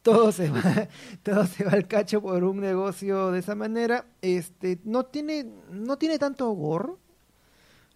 Todo 0.00 0.32
se 0.32 0.48
va, 0.48 0.62
todo 1.22 1.44
se 1.44 1.64
va 1.64 1.72
al 1.72 1.86
cacho 1.86 2.22
por 2.22 2.42
un 2.44 2.60
negocio 2.60 3.30
de 3.30 3.40
esa 3.40 3.54
manera. 3.54 4.06
Este, 4.22 4.80
no 4.84 5.04
tiene, 5.04 5.44
no 5.70 5.98
tiene 5.98 6.18
tanto 6.18 6.50
gore, 6.52 6.94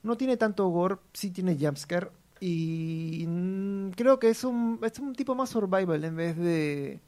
no 0.03 0.17
tiene 0.17 0.37
tanto 0.37 0.69
gore, 0.69 0.97
sí 1.13 1.31
tiene 1.31 1.57
jumpscare. 1.59 2.11
Y 2.41 3.25
creo 3.95 4.19
que 4.19 4.29
es 4.31 4.43
un, 4.43 4.81
es 4.83 4.99
un 4.99 5.15
tipo 5.15 5.35
más 5.35 5.51
survival 5.51 6.05
en 6.05 6.17
vez 6.17 6.37
de 6.37 7.01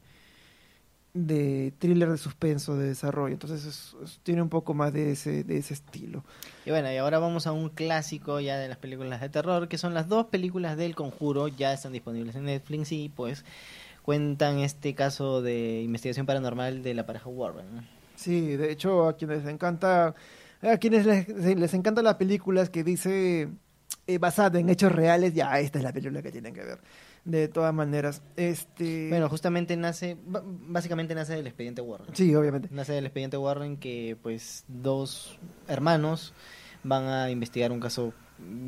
de 1.15 1.73
thriller 1.79 2.11
de 2.11 2.17
suspenso, 2.17 2.75
de 2.75 2.89
desarrollo. 2.89 3.33
Entonces 3.33 3.95
tiene 4.21 4.41
un 4.41 4.49
poco 4.49 4.73
más 4.73 4.91
de 4.93 5.13
ese, 5.13 5.45
de 5.45 5.57
ese 5.57 5.73
estilo. 5.73 6.23
Y 6.65 6.71
bueno, 6.71 6.91
y 6.91 6.97
ahora 6.97 7.19
vamos 7.19 7.47
a 7.47 7.53
un 7.53 7.69
clásico 7.69 8.41
ya 8.41 8.57
de 8.57 8.67
las 8.67 8.77
películas 8.77 9.21
de 9.21 9.29
terror, 9.29 9.69
que 9.69 9.77
son 9.77 9.93
las 9.93 10.09
dos 10.09 10.25
películas 10.25 10.75
del 10.75 10.93
conjuro, 10.93 11.47
ya 11.47 11.71
están 11.71 11.93
disponibles 11.93 12.35
en 12.35 12.43
Netflix 12.43 12.91
y 12.91 13.09
pues 13.09 13.45
cuentan 14.01 14.59
este 14.59 14.93
caso 14.93 15.41
de 15.41 15.81
investigación 15.81 16.25
paranormal 16.25 16.83
de 16.83 16.93
la 16.93 17.05
pareja 17.05 17.29
Warren. 17.29 17.87
Sí, 18.15 18.57
de 18.57 18.71
hecho 18.71 19.07
a 19.07 19.15
quienes 19.15 19.45
les 19.45 19.53
encanta 19.53 20.15
a 20.65 20.77
quienes 20.77 21.05
les, 21.05 21.27
les 21.27 21.73
encantan 21.73 22.03
las 22.03 22.15
películas 22.15 22.69
que 22.69 22.83
dice 22.83 23.49
eh, 24.07 24.19
basada 24.19 24.59
en 24.59 24.69
hechos 24.69 24.91
reales, 24.91 25.33
ya 25.33 25.59
esta 25.59 25.79
es 25.79 25.83
la 25.83 25.91
película 25.91 26.21
que 26.21 26.31
tienen 26.31 26.53
que 26.53 26.63
ver. 26.63 26.79
De 27.23 27.47
todas 27.47 27.73
maneras, 27.73 28.21
este... 28.35 29.09
Bueno, 29.09 29.29
justamente 29.29 29.75
nace, 29.77 30.15
básicamente 30.23 31.15
nace 31.15 31.33
del 31.33 31.47
expediente 31.47 31.81
Warren. 31.81 32.15
Sí, 32.15 32.35
obviamente. 32.35 32.69
Nace 32.71 32.93
del 32.93 33.05
expediente 33.05 33.37
Warren 33.37 33.77
que 33.77 34.15
pues 34.21 34.63
dos 34.67 35.39
hermanos 35.67 36.33
van 36.83 37.07
a 37.07 37.31
investigar 37.31 37.71
un 37.71 37.79
caso, 37.79 38.13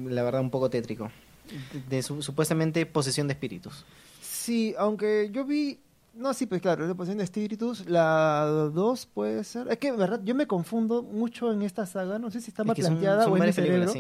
la 0.06 0.24
verdad, 0.24 0.42
un 0.42 0.50
poco 0.50 0.72
tétrico. 0.72 1.12
De, 1.88 2.01
supuestamente 2.01 2.88
posesión 2.88 3.27
de 3.27 3.34
espíritus. 3.34 3.86
Sí, 4.22 4.74
aunque 4.77 5.30
yo 5.32 5.46
vi 5.46 5.80
no, 6.18 6.34
sí, 6.34 6.46
pues 6.46 6.62
claro, 6.62 6.88
la 6.88 6.96
posición 6.96 7.18
de 7.18 7.24
espíritus, 7.24 7.88
la 7.88 8.46
2 8.74 9.06
puede 9.08 9.44
ser. 9.44 9.68
Es 9.70 9.78
que, 9.78 9.92
verdad, 9.92 10.22
yo 10.24 10.36
me 10.36 10.48
confundo 10.48 11.04
mucho 11.04 11.52
en 11.52 11.62
esta 11.62 11.86
saga, 11.86 12.20
no 12.20 12.32
sé 12.32 12.42
si 12.42 12.52
está 12.52 12.64
mal 12.64 12.76
planteada 12.76 13.28
o 13.28 13.38
en 13.38 13.46
mi 13.46 13.54
cerebro, 13.54 13.94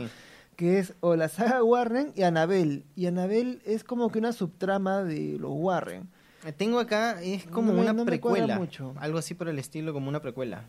que 0.55 0.79
es 0.79 0.93
o 1.01 1.15
la 1.15 1.29
saga 1.29 1.63
Warren 1.63 2.13
y 2.15 2.23
Anabel. 2.23 2.83
Y 2.95 3.05
Anabel 3.05 3.61
es 3.65 3.83
como 3.83 4.11
que 4.11 4.19
una 4.19 4.33
subtrama 4.33 5.03
de 5.03 5.37
los 5.39 5.51
Warren. 5.53 6.09
Tengo 6.57 6.79
acá, 6.79 7.21
es 7.21 7.45
como 7.45 7.73
una 7.73 7.93
precuela, 8.05 8.59
algo 8.97 9.17
así 9.17 9.33
por 9.33 9.49
el 9.49 9.59
estilo, 9.59 9.93
como 9.93 10.09
una 10.09 10.21
precuela 10.21 10.63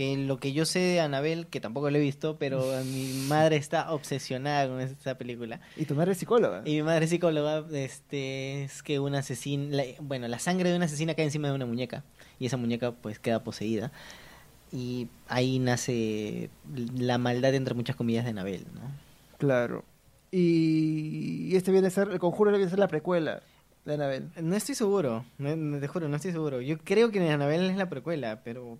que 0.00 0.16
lo 0.16 0.40
que 0.40 0.54
yo 0.54 0.64
sé 0.64 0.78
de 0.78 1.00
Anabel, 1.00 1.46
que 1.48 1.60
tampoco 1.60 1.90
lo 1.90 1.98
he 1.98 2.00
visto, 2.00 2.38
pero 2.38 2.64
mi 2.86 3.12
madre 3.28 3.56
está 3.56 3.92
obsesionada 3.92 4.66
con 4.66 4.80
esta 4.80 5.18
película. 5.18 5.60
¿Y 5.76 5.84
tu 5.84 5.94
madre 5.94 6.12
es 6.12 6.18
psicóloga? 6.18 6.62
Y 6.64 6.76
mi 6.76 6.82
madre 6.84 7.04
es 7.04 7.10
psicóloga, 7.10 7.66
este, 7.70 8.64
es 8.64 8.82
que 8.82 8.98
una 8.98 9.18
asesina, 9.18 9.82
bueno, 10.00 10.26
la 10.26 10.38
sangre 10.38 10.70
de 10.70 10.76
una 10.76 10.86
asesina 10.86 11.12
cae 11.12 11.26
encima 11.26 11.48
de 11.48 11.54
una 11.54 11.66
muñeca 11.66 12.02
y 12.38 12.46
esa 12.46 12.56
muñeca 12.56 12.92
pues 12.92 13.18
queda 13.18 13.44
poseída. 13.44 13.92
Y 14.72 15.08
ahí 15.28 15.58
nace 15.58 16.48
la 16.96 17.18
maldad 17.18 17.54
entre 17.54 17.74
muchas 17.74 17.94
comillas 17.94 18.24
de 18.24 18.30
Anabel, 18.30 18.64
¿no? 18.72 18.80
Claro. 19.36 19.84
Y 20.30 21.54
este 21.54 21.72
viene 21.72 21.88
a 21.88 21.90
ser, 21.90 22.08
el 22.08 22.18
conjuro 22.18 22.50
viene 22.52 22.64
a 22.64 22.70
ser 22.70 22.78
la 22.78 22.88
precuela. 22.88 23.42
La 23.86 23.94
Anabel. 23.94 24.30
No 24.42 24.54
estoy 24.56 24.74
seguro, 24.74 25.24
no- 25.38 25.80
te 25.80 25.88
juro, 25.88 26.06
no 26.08 26.16
estoy 26.16 26.32
seguro. 26.32 26.60
Yo 26.60 26.76
creo 26.78 27.10
que 27.10 27.30
Annabelle 27.30 27.70
es 27.70 27.76
la 27.78 27.88
precuela, 27.88 28.42
pero 28.44 28.78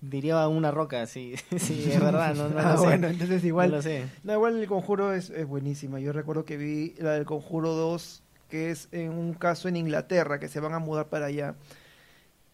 diría 0.00 0.48
una 0.48 0.70
roca, 0.70 1.06
sí, 1.06 1.34
sí, 1.58 1.90
es 1.92 2.00
verdad, 2.00 2.34
no, 2.34 2.48
no 2.48 2.58
ah, 2.58 2.72
lo 2.72 2.78
sé. 2.78 2.84
bueno, 2.86 3.08
entonces 3.08 3.44
igual. 3.44 3.70
No 3.70 3.76
lo 3.76 3.82
sé. 3.82 4.06
No, 4.24 4.32
igual 4.32 4.58
el 4.58 4.66
conjuro 4.66 5.12
es, 5.12 5.28
es 5.30 5.46
buenísima. 5.46 6.00
Yo 6.00 6.12
recuerdo 6.12 6.44
que 6.46 6.56
vi 6.56 6.94
la 6.98 7.12
del 7.12 7.26
conjuro 7.26 7.74
2, 7.74 8.22
que 8.48 8.70
es 8.70 8.88
en 8.92 9.10
un 9.10 9.34
caso 9.34 9.68
en 9.68 9.76
Inglaterra, 9.76 10.40
que 10.40 10.48
se 10.48 10.60
van 10.60 10.72
a 10.72 10.78
mudar 10.78 11.08
para 11.08 11.26
allá. 11.26 11.54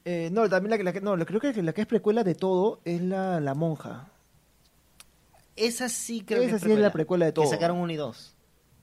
Eh, 0.04 0.28
no, 0.32 0.48
también 0.50 0.70
la 0.72 0.76
que, 0.78 0.84
la 0.84 0.92
que- 0.92 1.00
no, 1.00 1.16
creo 1.24 1.40
que 1.40 1.62
la 1.62 1.72
que 1.72 1.80
es 1.82 1.86
precuela 1.86 2.24
de 2.24 2.34
todo 2.34 2.80
es 2.84 3.00
la, 3.02 3.38
la 3.40 3.54
monja. 3.54 4.08
Esa 5.56 5.88
sí 5.88 6.22
creo 6.26 6.42
Esa 6.42 6.58
que 6.58 6.64
sí 6.64 6.72
es 6.72 6.78
la 6.80 6.90
precuela 6.92 7.24
de 7.26 7.32
todo. 7.32 7.44
Que 7.44 7.50
sacaron 7.50 7.78
uno 7.78 7.92
y 7.92 7.96
dos, 7.96 8.34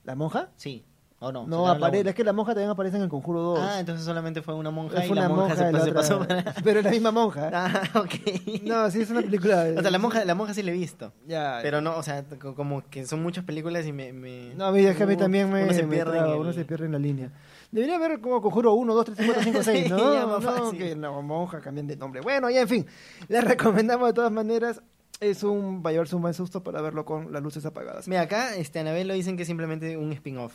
¿La 0.05 0.15
monja? 0.15 0.49
sí, 0.55 0.85
o 1.23 1.31
no. 1.31 1.45
No, 1.47 1.67
aparece, 1.67 2.09
es 2.09 2.15
que 2.15 2.23
la 2.23 2.33
monja 2.33 2.51
también 2.53 2.71
aparece 2.71 2.97
en 2.97 3.03
el 3.03 3.09
conjuro 3.09 3.41
2. 3.41 3.59
Ah, 3.61 3.79
entonces 3.79 4.03
solamente 4.03 4.41
fue 4.41 4.55
una 4.55 4.71
monja 4.71 4.97
Fue 4.97 5.07
y 5.07 5.11
una 5.11 5.21
la 5.21 5.29
monja, 5.29 5.43
monja 5.49 5.55
se, 5.55 5.69
y 5.69 5.71
la 5.71 5.79
pa- 5.79 5.85
se 5.85 5.91
pasó 5.93 6.19
para... 6.19 6.43
Pero 6.63 6.79
es 6.79 6.85
la 6.85 6.91
misma 6.91 7.11
monja. 7.11 7.49
Ah, 7.53 7.81
ok. 7.99 8.61
No, 8.63 8.89
sí, 8.91 9.01
es 9.01 9.09
una 9.11 9.21
película. 9.21 9.65
O 9.77 9.81
sea, 9.81 9.91
la 9.91 9.99
monja, 9.99 10.25
la 10.25 10.35
monja 10.35 10.53
sí 10.53 10.63
la 10.63 10.71
he 10.71 10.73
visto. 10.73 11.13
Ya. 11.27 11.59
Pero 11.61 11.79
no, 11.79 11.95
o 11.95 12.03
sea, 12.03 12.23
co- 12.39 12.55
como 12.55 12.81
que 12.89 13.05
son 13.05 13.21
muchas 13.21 13.45
películas 13.45 13.85
y 13.85 13.93
me... 13.93 14.11
me- 14.13 14.53
No, 14.55 14.65
a 14.65 14.71
mí, 14.71 14.81
es 14.83 14.97
que 14.97 15.03
a 15.03 15.05
mí 15.05 15.13
uno- 15.13 15.23
también 15.23 15.51
me, 15.51 15.63
uno 15.63 15.73
se 15.73 15.83
me 15.83 15.95
pierde 15.95 16.17
en 16.17 16.25
el- 16.25 16.39
uno 16.39 16.51
se 16.53 16.65
pierde 16.65 16.85
en 16.87 16.91
la 16.91 16.99
línea. 16.99 17.31
Debería 17.71 17.95
haber 17.95 18.19
como 18.19 18.41
conjuro 18.41 18.73
1, 18.73 18.93
2, 18.95 19.05
3, 19.05 19.17
4, 19.27 19.43
5, 19.43 19.63
6, 19.63 19.89
¿no? 19.91 19.97
Sí, 19.99 20.03
ya 20.13 20.25
más 20.25 20.41
no, 20.43 20.51
fácil. 20.51 20.77
que 20.79 20.95
la 20.95 21.11
monja 21.11 21.61
cambien 21.61 21.87
de 21.87 21.95
nombre. 21.95 22.19
Bueno, 22.21 22.49
ya 22.49 22.61
en 22.61 22.67
fin, 22.67 22.85
les 23.29 23.43
recomendamos 23.43 24.07
de 24.09 24.13
todas 24.13 24.31
maneras. 24.31 24.81
Es 25.19 25.43
un, 25.43 25.83
va 25.85 25.91
a 25.91 25.93
llevarse 25.93 26.15
un 26.15 26.23
buen 26.23 26.33
susto 26.33 26.63
para 26.63 26.81
verlo 26.81 27.05
con 27.05 27.31
las 27.31 27.43
luces 27.43 27.63
apagadas. 27.65 28.07
Mira, 28.07 28.21
acá 28.21 28.55
este, 28.55 28.79
Anabel 28.79 29.07
lo 29.07 29.13
dicen 29.13 29.35
que 29.37 29.43
es 29.43 29.47
simplemente 29.47 29.95
un 29.95 30.11
spin-off. 30.13 30.53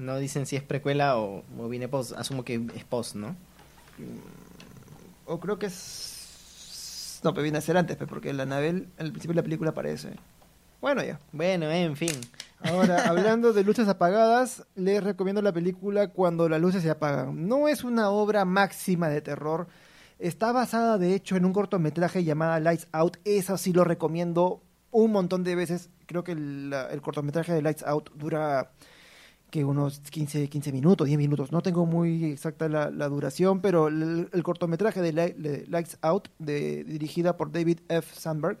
No 0.00 0.16
dicen 0.18 0.46
si 0.46 0.56
es 0.56 0.62
precuela 0.62 1.18
o, 1.18 1.44
o 1.58 1.68
viene 1.68 1.86
post. 1.88 2.12
Asumo 2.12 2.44
que 2.44 2.54
es 2.74 2.84
post, 2.84 3.14
¿no? 3.16 3.36
O 5.26 5.38
creo 5.40 5.58
que 5.58 5.66
es... 5.66 7.20
No, 7.22 7.32
pero 7.34 7.42
viene 7.42 7.58
a 7.58 7.60
ser 7.60 7.76
antes, 7.76 7.96
pues, 7.96 8.08
porque 8.08 8.32
la 8.32 8.44
Anabel 8.44 8.88
al 8.98 9.10
principio 9.10 9.34
de 9.34 9.36
la 9.36 9.42
película 9.42 9.70
aparece. 9.70 10.14
Bueno, 10.80 11.02
ya. 11.04 11.20
Bueno, 11.32 11.70
en 11.70 11.96
fin. 11.96 12.12
Ahora, 12.62 13.04
hablando 13.08 13.52
de 13.52 13.62
luces 13.62 13.88
apagadas, 13.88 14.64
les 14.74 15.04
recomiendo 15.04 15.42
la 15.42 15.52
película 15.52 16.08
Cuando 16.08 16.48
las 16.48 16.60
luces 16.60 16.82
se 16.82 16.90
apagan. 16.90 17.46
No 17.46 17.68
es 17.68 17.84
una 17.84 18.08
obra 18.10 18.44
máxima 18.46 19.08
de 19.10 19.20
terror. 19.20 19.68
Está 20.18 20.52
basada, 20.52 20.96
de 20.98 21.14
hecho, 21.14 21.36
en 21.36 21.44
un 21.44 21.52
cortometraje 21.52 22.24
llamado 22.24 22.58
Lights 22.60 22.88
Out. 22.92 23.18
Eso 23.24 23.58
sí 23.58 23.72
lo 23.74 23.84
recomiendo 23.84 24.62
un 24.90 25.12
montón 25.12 25.44
de 25.44 25.54
veces. 25.54 25.90
Creo 26.06 26.24
que 26.24 26.32
el, 26.32 26.70
la- 26.70 26.86
el 26.88 27.02
cortometraje 27.02 27.52
de 27.52 27.60
Lights 27.62 27.82
Out 27.84 28.10
dura 28.14 28.70
que 29.50 29.64
unos 29.64 30.00
15, 30.00 30.48
15 30.48 30.72
minutos, 30.72 31.06
10 31.06 31.18
minutos. 31.18 31.52
No 31.52 31.62
tengo 31.62 31.86
muy 31.86 32.24
exacta 32.24 32.68
la, 32.68 33.08
duración, 33.08 33.60
pero 33.60 33.88
el, 33.88 34.28
cortometraje 34.42 35.02
de, 35.02 35.12
Li- 35.12 35.42
de 35.42 35.66
Lights 35.68 35.98
Out, 36.02 36.28
dirigida 36.38 37.36
por 37.36 37.52
David 37.52 37.80
F. 37.88 38.14
Sandberg, 38.18 38.58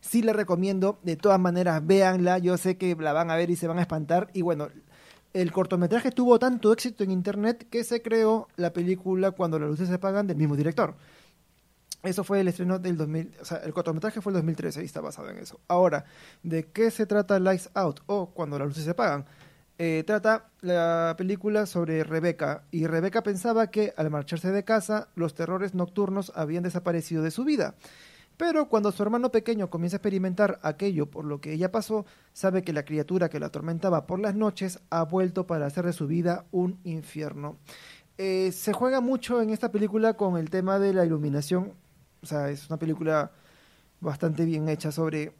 sí 0.00 0.22
la 0.22 0.32
recomiendo. 0.32 0.98
De 1.02 1.16
todas 1.16 1.40
maneras, 1.40 1.86
véanla. 1.86 2.38
Yo 2.38 2.56
sé 2.56 2.76
que 2.76 2.94
la 2.96 3.12
van 3.12 3.30
a 3.30 3.36
ver 3.36 3.50
y 3.50 3.56
se 3.56 3.66
van 3.66 3.78
a 3.78 3.82
espantar. 3.82 4.30
Y 4.32 4.42
bueno, 4.42 4.68
el 5.34 5.52
cortometraje 5.52 6.10
tuvo 6.10 6.38
tanto 6.38 6.72
éxito 6.72 7.04
en 7.04 7.10
internet 7.10 7.66
que 7.70 7.84
se 7.84 8.00
creó 8.02 8.48
la 8.56 8.72
película 8.72 9.32
Cuando 9.32 9.58
las 9.58 9.68
luces 9.68 9.88
se 9.88 9.94
apagan 9.94 10.26
del 10.26 10.36
mismo 10.36 10.56
director. 10.56 10.94
Eso 12.02 12.22
fue 12.22 12.40
el 12.40 12.48
estreno 12.48 12.78
del 12.78 12.96
2000, 12.96 13.34
o 13.40 13.44
sea, 13.44 13.58
el 13.58 13.72
cortometraje 13.72 14.20
fue 14.20 14.30
el 14.30 14.34
2013 14.34 14.82
y 14.82 14.84
está 14.84 15.00
basado 15.00 15.30
en 15.30 15.38
eso. 15.38 15.58
Ahora, 15.66 16.04
¿de 16.44 16.66
qué 16.66 16.92
se 16.92 17.06
trata 17.06 17.40
Lights 17.40 17.70
Out 17.74 18.00
o 18.06 18.30
Cuando 18.30 18.56
las 18.56 18.68
luces 18.68 18.84
se 18.84 18.90
apagan? 18.90 19.26
Eh, 19.80 20.02
trata 20.04 20.50
la 20.60 21.14
película 21.16 21.64
sobre 21.64 22.02
Rebeca 22.02 22.64
y 22.72 22.88
Rebeca 22.88 23.22
pensaba 23.22 23.70
que 23.70 23.94
al 23.96 24.10
marcharse 24.10 24.50
de 24.50 24.64
casa 24.64 25.08
los 25.14 25.34
terrores 25.34 25.72
nocturnos 25.72 26.32
habían 26.34 26.64
desaparecido 26.64 27.22
de 27.22 27.30
su 27.30 27.44
vida. 27.44 27.76
Pero 28.36 28.68
cuando 28.68 28.90
su 28.90 29.02
hermano 29.02 29.30
pequeño 29.30 29.70
comienza 29.70 29.96
a 29.96 29.98
experimentar 29.98 30.58
aquello 30.62 31.06
por 31.06 31.24
lo 31.24 31.40
que 31.40 31.52
ella 31.52 31.70
pasó, 31.70 32.06
sabe 32.32 32.62
que 32.62 32.72
la 32.72 32.84
criatura 32.84 33.28
que 33.28 33.40
la 33.40 33.46
atormentaba 33.46 34.06
por 34.06 34.20
las 34.20 34.34
noches 34.34 34.80
ha 34.90 35.04
vuelto 35.04 35.46
para 35.46 35.66
hacer 35.66 35.84
de 35.84 35.92
su 35.92 36.06
vida 36.06 36.44
un 36.50 36.80
infierno. 36.84 37.56
Eh, 38.16 38.50
se 38.52 38.72
juega 38.72 39.00
mucho 39.00 39.42
en 39.42 39.50
esta 39.50 39.70
película 39.70 40.14
con 40.14 40.38
el 40.38 40.50
tema 40.50 40.80
de 40.80 40.92
la 40.92 41.04
iluminación. 41.04 41.72
O 42.22 42.26
sea, 42.26 42.50
es 42.50 42.68
una 42.68 42.78
película 42.78 43.30
bastante 44.00 44.44
bien 44.44 44.68
hecha 44.68 44.90
sobre 44.90 45.32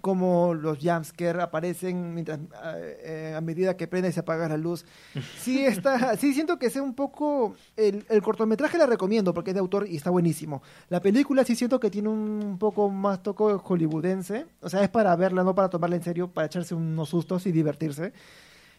cómo 0.00 0.54
los 0.54 0.78
jumpscare 0.78 1.40
aparecen 1.40 2.14
mientras, 2.14 2.38
eh, 2.38 3.00
eh, 3.04 3.34
a 3.36 3.40
medida 3.40 3.76
que 3.76 3.86
prende 3.86 4.08
y 4.08 4.12
se 4.12 4.20
apaga 4.20 4.48
la 4.48 4.56
luz. 4.56 4.84
Sí, 5.38 5.64
está, 5.64 6.16
sí 6.16 6.34
siento 6.34 6.58
que 6.58 6.70
sea 6.70 6.82
un 6.82 6.94
poco... 6.94 7.54
El, 7.76 8.04
el 8.08 8.22
cortometraje 8.22 8.78
la 8.78 8.86
recomiendo 8.86 9.34
porque 9.34 9.50
es 9.50 9.54
de 9.54 9.60
autor 9.60 9.86
y 9.88 9.96
está 9.96 10.10
buenísimo. 10.10 10.62
La 10.88 11.00
película 11.00 11.44
sí 11.44 11.56
siento 11.56 11.80
que 11.80 11.90
tiene 11.90 12.08
un 12.08 12.58
poco 12.58 12.88
más 12.88 13.22
toco 13.22 13.58
hollywoodense. 13.58 14.46
O 14.60 14.68
sea, 14.68 14.82
es 14.82 14.88
para 14.88 15.14
verla, 15.16 15.42
no 15.42 15.54
para 15.54 15.68
tomarla 15.68 15.96
en 15.96 16.02
serio, 16.02 16.28
para 16.28 16.46
echarse 16.46 16.74
unos 16.74 17.08
sustos 17.08 17.46
y 17.46 17.52
divertirse. 17.52 18.12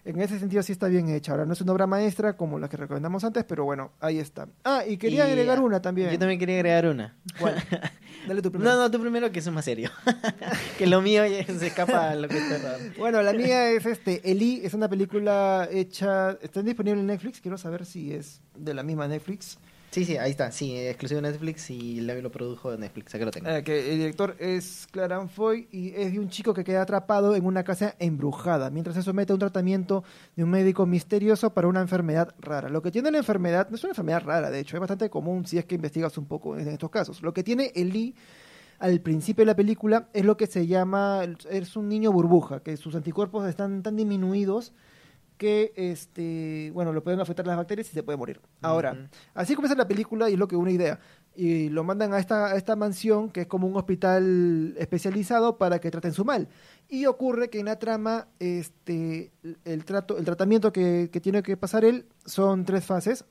En 0.05 0.19
ese 0.19 0.37
sentido 0.37 0.61
sí 0.63 0.73
está 0.73 0.87
bien 0.87 1.07
hecha. 1.09 1.31
Ahora, 1.31 1.45
no 1.45 1.53
es 1.53 1.61
una 1.61 1.71
obra 1.71 1.87
maestra 1.87 2.35
como 2.35 2.59
la 2.59 2.67
que 2.67 2.75
recomendamos 2.75 3.23
antes, 3.23 3.45
pero 3.45 3.63
bueno, 3.63 3.91
ahí 4.01 4.19
está. 4.19 4.49
Ah, 4.65 4.83
y 4.85 4.97
quería 4.97 5.25
Y, 5.27 5.31
agregar 5.31 5.59
ah, 5.59 5.61
una 5.61 5.81
también. 5.81 6.11
Yo 6.11 6.19
también 6.19 6.39
quería 6.39 6.55
agregar 6.55 6.87
una. 6.87 7.15
¿Cuál? 7.39 7.55
Dale 8.27 8.41
tu 8.41 8.51
primero. 8.51 8.71
No, 8.71 8.81
no, 8.81 8.91
tú 8.91 8.99
primero 8.99 9.31
que 9.31 9.39
eso 9.39 9.49
es 9.49 9.55
más 9.55 9.63
serio. 9.63 9.91
que 10.77 10.87
lo 10.87 11.01
mío 11.01 11.25
ya 11.25 11.45
se 11.45 11.67
escapa 11.67 12.11
a 12.11 12.15
lo 12.15 12.27
que 12.27 12.37
es 12.37 12.49
terror. 12.49 12.79
Bueno, 12.97 13.21
la 13.21 13.31
mía 13.31 13.71
es 13.71 13.85
este, 13.85 14.29
Eli, 14.29 14.61
es 14.63 14.73
una 14.73 14.89
película 14.89 15.69
hecha, 15.71 16.31
está 16.41 16.61
disponible 16.61 16.99
en 16.99 17.07
Netflix, 17.07 17.39
quiero 17.39 17.57
saber 17.57 17.85
si 17.85 18.13
es 18.13 18.41
de 18.57 18.73
la 18.73 18.83
misma 18.83 19.07
Netflix. 19.07 19.57
Sí, 19.93 20.05
sí, 20.05 20.17
ahí 20.17 20.31
está. 20.31 20.51
Sí, 20.51 20.75
exclusivo 20.75 21.21
de 21.21 21.29
Netflix 21.29 21.69
y 21.69 22.01
lo, 22.01 22.31
produjo 22.31 22.75
Netflix. 22.75 23.13
Acá 23.13 23.25
lo 23.25 23.29
tengo. 23.29 23.47
Eh, 23.47 23.63
que 23.63 23.91
el 23.91 23.99
director 23.99 24.35
es 24.39 24.87
Claran 24.89 25.29
Foy 25.29 25.67
y 25.71 25.93
es 25.93 26.13
de 26.13 26.19
un 26.19 26.29
chico 26.29 26.51
que 26.51 26.63
queda 26.63 26.81
atrapado 26.81 27.35
en 27.35 27.45
una 27.45 27.63
casa 27.63 27.93
embrujada 27.99 28.71
mientras 28.71 28.95
se 28.95 29.03
somete 29.03 29.33
a 29.33 29.35
un 29.35 29.39
tratamiento 29.39 30.03
de 30.35 30.45
un 30.45 30.49
médico 30.49 30.87
misterioso 30.87 31.53
para 31.53 31.67
una 31.67 31.79
enfermedad 31.79 32.33
rara. 32.39 32.69
Lo 32.69 32.81
que 32.81 32.89
tiene 32.89 33.11
la 33.11 33.19
enfermedad, 33.19 33.69
no 33.69 33.75
es 33.75 33.83
una 33.83 33.91
enfermedad 33.91 34.23
rara, 34.23 34.49
de 34.49 34.61
hecho, 34.61 34.77
es 34.77 34.79
bastante 34.79 35.11
común 35.11 35.45
si 35.45 35.59
es 35.59 35.65
que 35.65 35.75
investigas 35.75 36.17
un 36.17 36.25
poco 36.25 36.57
en 36.57 36.69
estos 36.69 36.89
casos. 36.89 37.21
Lo 37.21 37.31
que 37.31 37.43
tiene 37.43 37.71
Eli 37.75 38.15
al 38.79 38.99
principio 38.99 39.43
de 39.43 39.45
la 39.45 39.55
película 39.55 40.09
es 40.11 40.25
lo 40.25 40.37
que 40.37 40.47
se 40.47 40.65
llama, 40.65 41.21
es 41.51 41.75
un 41.77 41.87
niño 41.87 42.11
burbuja, 42.11 42.61
que 42.61 42.77
sus 42.77 42.95
anticuerpos 42.95 43.47
están 43.47 43.83
tan 43.83 43.95
disminuidos 43.95 44.73
que 45.37 45.73
este 45.75 46.71
bueno 46.73 46.93
lo 46.93 47.03
pueden 47.03 47.19
afectar 47.19 47.45
las 47.45 47.57
bacterias 47.57 47.89
y 47.89 47.93
se 47.93 48.03
puede 48.03 48.17
morir. 48.17 48.41
Ahora, 48.61 49.09
así 49.33 49.55
comienza 49.55 49.75
la 49.75 49.87
película 49.87 50.29
y 50.29 50.33
es 50.33 50.39
lo 50.39 50.47
que 50.47 50.55
una 50.55 50.71
idea. 50.71 50.99
Y 51.35 51.69
lo 51.69 51.83
mandan 51.83 52.13
a 52.13 52.19
esta, 52.19 52.47
a 52.47 52.55
esta 52.55 52.75
mansión 52.75 53.29
que 53.29 53.41
es 53.41 53.47
como 53.47 53.67
un 53.67 53.75
hospital 53.75 54.75
especializado 54.77 55.57
para 55.57 55.79
que 55.79 55.89
traten 55.89 56.13
su 56.13 56.23
mal. 56.23 56.47
Y 56.87 57.07
ocurre 57.07 57.49
que 57.49 57.59
en 57.59 57.65
la 57.65 57.79
trama, 57.79 58.27
este, 58.39 59.31
el 59.65 59.83
trato, 59.83 60.17
el 60.17 60.25
tratamiento 60.25 60.71
que, 60.71 61.09
que 61.11 61.19
tiene 61.19 61.41
que 61.41 61.57
pasar 61.57 61.85
él 61.85 62.05
son 62.25 62.65
tres 62.65 62.85
fases. 62.85 63.25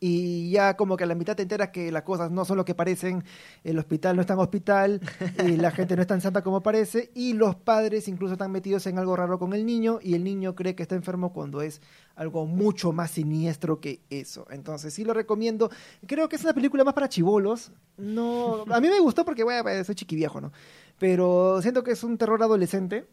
Y 0.00 0.50
ya 0.50 0.76
como 0.76 0.96
que 0.96 1.04
a 1.04 1.06
la 1.06 1.14
mitad 1.14 1.36
te 1.36 1.42
enteras 1.42 1.70
que 1.70 1.92
las 1.92 2.02
cosas 2.02 2.30
no 2.30 2.44
son 2.44 2.56
lo 2.56 2.64
que 2.64 2.74
parecen, 2.74 3.24
el 3.64 3.78
hospital 3.78 4.16
no 4.16 4.22
es 4.22 4.26
tan 4.26 4.38
hospital, 4.38 5.00
y 5.44 5.56
la 5.56 5.70
gente 5.72 5.96
no 5.96 6.02
es 6.02 6.08
tan 6.08 6.20
santa 6.20 6.42
como 6.42 6.62
parece, 6.62 7.10
y 7.14 7.34
los 7.34 7.54
padres 7.56 8.08
incluso 8.08 8.34
están 8.34 8.52
metidos 8.52 8.86
en 8.86 8.98
algo 8.98 9.16
raro 9.16 9.38
con 9.38 9.52
el 9.54 9.64
niño, 9.64 9.98
y 10.02 10.14
el 10.14 10.24
niño 10.24 10.54
cree 10.54 10.74
que 10.74 10.82
está 10.82 10.94
enfermo 10.94 11.32
cuando 11.32 11.62
es 11.62 11.80
algo 12.14 12.46
mucho 12.46 12.92
más 12.92 13.12
siniestro 13.12 13.80
que 13.80 14.00
eso. 14.10 14.46
Entonces 14.50 14.92
sí 14.94 15.04
lo 15.04 15.14
recomiendo. 15.14 15.70
Creo 16.06 16.28
que 16.28 16.36
es 16.36 16.44
una 16.44 16.52
película 16.52 16.84
más 16.84 16.94
para 16.94 17.08
chivolos. 17.08 17.72
No, 17.96 18.64
a 18.70 18.80
mí 18.80 18.88
me 18.88 19.00
gustó 19.00 19.24
porque, 19.24 19.44
bueno, 19.44 19.62
pues, 19.62 19.86
soy 19.86 19.94
chiquiviejo, 19.94 20.40
¿no? 20.40 20.52
Pero 20.98 21.60
siento 21.62 21.82
que 21.82 21.92
es 21.92 22.04
un 22.04 22.18
terror 22.18 22.42
adolescente. 22.42 23.06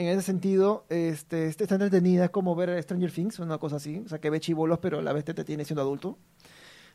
En 0.00 0.08
ese 0.08 0.22
sentido, 0.22 0.86
este, 0.88 1.46
este, 1.46 1.64
está 1.64 1.74
entretenida, 1.74 2.24
es 2.24 2.30
como 2.30 2.54
ver 2.56 2.82
Stranger 2.82 3.12
Things, 3.12 3.38
una 3.38 3.58
cosa 3.58 3.76
así. 3.76 4.02
O 4.04 4.08
sea, 4.08 4.18
que 4.18 4.30
ve 4.30 4.40
chivolos, 4.40 4.78
pero 4.78 4.98
a 5.00 5.02
la 5.02 5.12
vez 5.12 5.26
te, 5.26 5.34
te 5.34 5.44
tiene 5.44 5.66
siendo 5.66 5.82
adulto. 5.82 6.16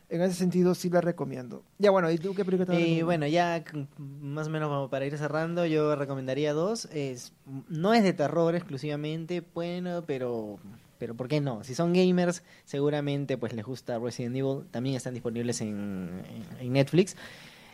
En 0.08 0.22
ese 0.22 0.34
sentido, 0.34 0.74
sí 0.74 0.90
la 0.90 1.00
recomiendo. 1.00 1.62
Ya, 1.78 1.92
bueno, 1.92 2.10
¿y 2.10 2.18
tú 2.18 2.34
qué 2.34 2.44
película 2.44 2.66
te 2.66 2.80
Y 2.80 3.02
bueno, 3.02 3.26
ya 3.28 3.62
más 3.98 4.48
o 4.48 4.50
menos 4.50 4.68
como 4.68 4.90
para 4.90 5.06
ir 5.06 5.16
cerrando, 5.18 5.66
yo 5.66 5.94
recomendaría 5.94 6.52
dos. 6.52 6.86
Es, 6.86 7.32
no 7.68 7.94
es 7.94 8.02
de 8.02 8.12
terror 8.12 8.56
exclusivamente, 8.56 9.40
bueno, 9.54 10.02
pero, 10.04 10.58
pero 10.98 11.14
¿por 11.14 11.28
qué 11.28 11.40
no? 11.40 11.62
Si 11.62 11.76
son 11.76 11.92
gamers, 11.92 12.42
seguramente 12.64 13.38
pues 13.38 13.52
les 13.52 13.64
gusta 13.64 14.00
Resident 14.00 14.34
Evil. 14.34 14.64
También 14.72 14.96
están 14.96 15.14
disponibles 15.14 15.60
en, 15.60 16.22
en- 16.28 16.58
en 16.66 16.72
Netflix. 16.72 17.16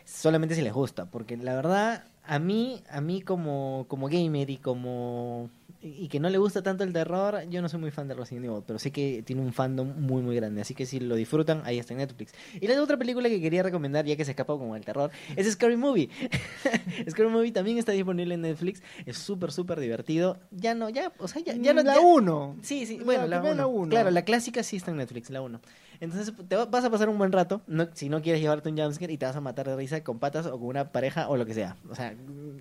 Solamente 0.05 0.53
si 0.53 0.61
les 0.61 0.73
gusta, 0.73 1.05
porque 1.05 1.37
la 1.37 1.55
verdad, 1.55 2.03
a 2.25 2.39
mí, 2.39 2.83
a 2.89 3.01
mí 3.01 3.21
como, 3.21 3.85
como 3.87 4.07
gamer 4.07 4.49
y 4.49 4.57
como 4.57 5.49
y 5.83 6.07
que 6.07 6.19
no 6.19 6.29
le 6.29 6.37
gusta 6.37 6.63
tanto 6.63 6.83
el 6.83 6.93
terror, 6.93 7.41
yo 7.49 7.61
no 7.61 7.67
soy 7.69 7.79
muy 7.79 7.91
fan 7.91 8.07
de 8.07 8.13
Resident 8.13 8.45
Evil, 8.45 8.63
pero 8.65 8.79
sé 8.79 8.91
que 8.91 9.21
tiene 9.25 9.41
un 9.41 9.51
fandom 9.53 9.93
muy 9.99 10.21
muy 10.21 10.35
grande, 10.35 10.61
así 10.61 10.73
que 10.73 10.85
si 10.85 10.99
lo 10.99 11.15
disfrutan, 11.15 11.61
ahí 11.65 11.77
está 11.79 11.93
en 11.93 11.99
Netflix. 11.99 12.33
Y 12.59 12.67
la 12.67 12.81
otra 12.81 12.97
película 12.97 13.27
que 13.29 13.41
quería 13.41 13.63
recomendar, 13.63 14.05
ya 14.05 14.15
que 14.15 14.23
se 14.25 14.31
escapa 14.31 14.53
como 14.53 14.75
el 14.75 14.85
terror, 14.85 15.11
es 15.35 15.51
Scary 15.51 15.75
Movie. 15.77 16.09
Scary 17.09 17.29
Movie 17.29 17.51
también 17.51 17.77
está 17.77 17.91
disponible 17.91 18.33
en 18.35 18.41
Netflix, 18.41 18.81
es 19.05 19.17
súper 19.17 19.51
súper 19.51 19.79
divertido. 19.79 20.37
Ya 20.51 20.73
no, 20.75 20.89
ya, 20.89 21.11
o 21.19 21.27
sea, 21.27 21.41
ya, 21.43 21.53
ya 21.55 21.73
no 21.73 21.83
la 21.83 21.95
ya- 21.95 21.99
1. 22.01 22.57
Sí, 22.61 22.85
sí, 22.85 22.97
La 22.99 23.03
bueno, 23.05 23.27
la 23.27 23.41
primera 23.41 23.67
1. 23.67 23.81
uno. 23.81 23.89
Claro, 23.89 24.11
la 24.11 24.23
clásica 24.23 24.63
sí 24.63 24.77
está 24.77 24.91
en 24.91 24.97
Netflix, 24.97 25.29
la 25.29 25.41
1. 25.41 25.59
Entonces 25.99 26.33
te 26.47 26.55
va- 26.55 26.65
vas 26.65 26.83
a 26.83 26.89
pasar 26.89 27.07
un 27.09 27.17
buen 27.17 27.31
rato, 27.31 27.61
no, 27.67 27.87
si 27.93 28.09
no 28.09 28.21
quieres 28.21 28.41
llevarte 28.41 28.69
un 28.69 28.77
jumpscare 28.77 29.13
y 29.13 29.17
te 29.17 29.25
vas 29.25 29.35
a 29.35 29.41
matar 29.41 29.67
de 29.67 29.75
risa 29.75 30.03
con 30.03 30.19
patas 30.19 30.45
o 30.47 30.51
con 30.59 30.63
una 30.67 30.91
pareja 30.91 31.29
o 31.29 31.37
lo 31.37 31.45
que 31.45 31.53
sea. 31.53 31.77
O 31.89 31.95
sea, 31.95 32.13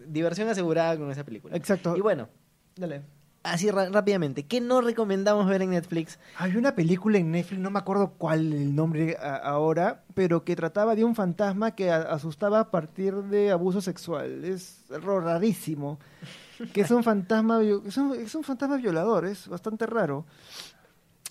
diversión 0.07 0.49
asegurada 0.49 0.97
con 0.97 1.11
esa 1.11 1.25
película. 1.25 1.57
Exacto. 1.57 1.97
Y 1.97 2.01
bueno, 2.01 2.29
Dale. 2.77 3.03
así 3.43 3.71
rápidamente, 3.71 4.45
¿qué 4.47 4.61
no 4.61 4.81
recomendamos 4.81 5.47
ver 5.47 5.63
en 5.63 5.71
Netflix? 5.71 6.19
Hay 6.37 6.57
una 6.57 6.75
película 6.75 7.19
en 7.19 7.33
Netflix, 7.33 7.61
no 7.61 7.71
me 7.71 7.79
acuerdo 7.79 8.15
cuál 8.17 8.53
el 8.53 8.75
nombre 8.75 9.17
ahora, 9.21 10.05
pero 10.15 10.45
que 10.45 10.57
trataba 10.57 10.95
de 10.95 11.05
un 11.05 11.15
fantasma 11.15 11.75
que 11.75 11.91
asustaba 11.91 12.61
a 12.61 12.71
partir 12.71 13.15
de 13.15 13.51
abuso 13.51 13.81
sexual. 13.81 14.45
Es 14.45 14.85
rarísimo. 14.89 15.99
Que 16.73 16.83
es 16.83 16.91
un 16.93 17.03
fantasma, 17.03 17.61
es 17.61 17.97
un, 17.97 18.15
es 18.15 18.35
un 18.37 18.45
fantasma 18.45 18.77
violador, 18.77 19.27
es 19.27 19.49
bastante 19.49 19.87
raro. 19.87 20.25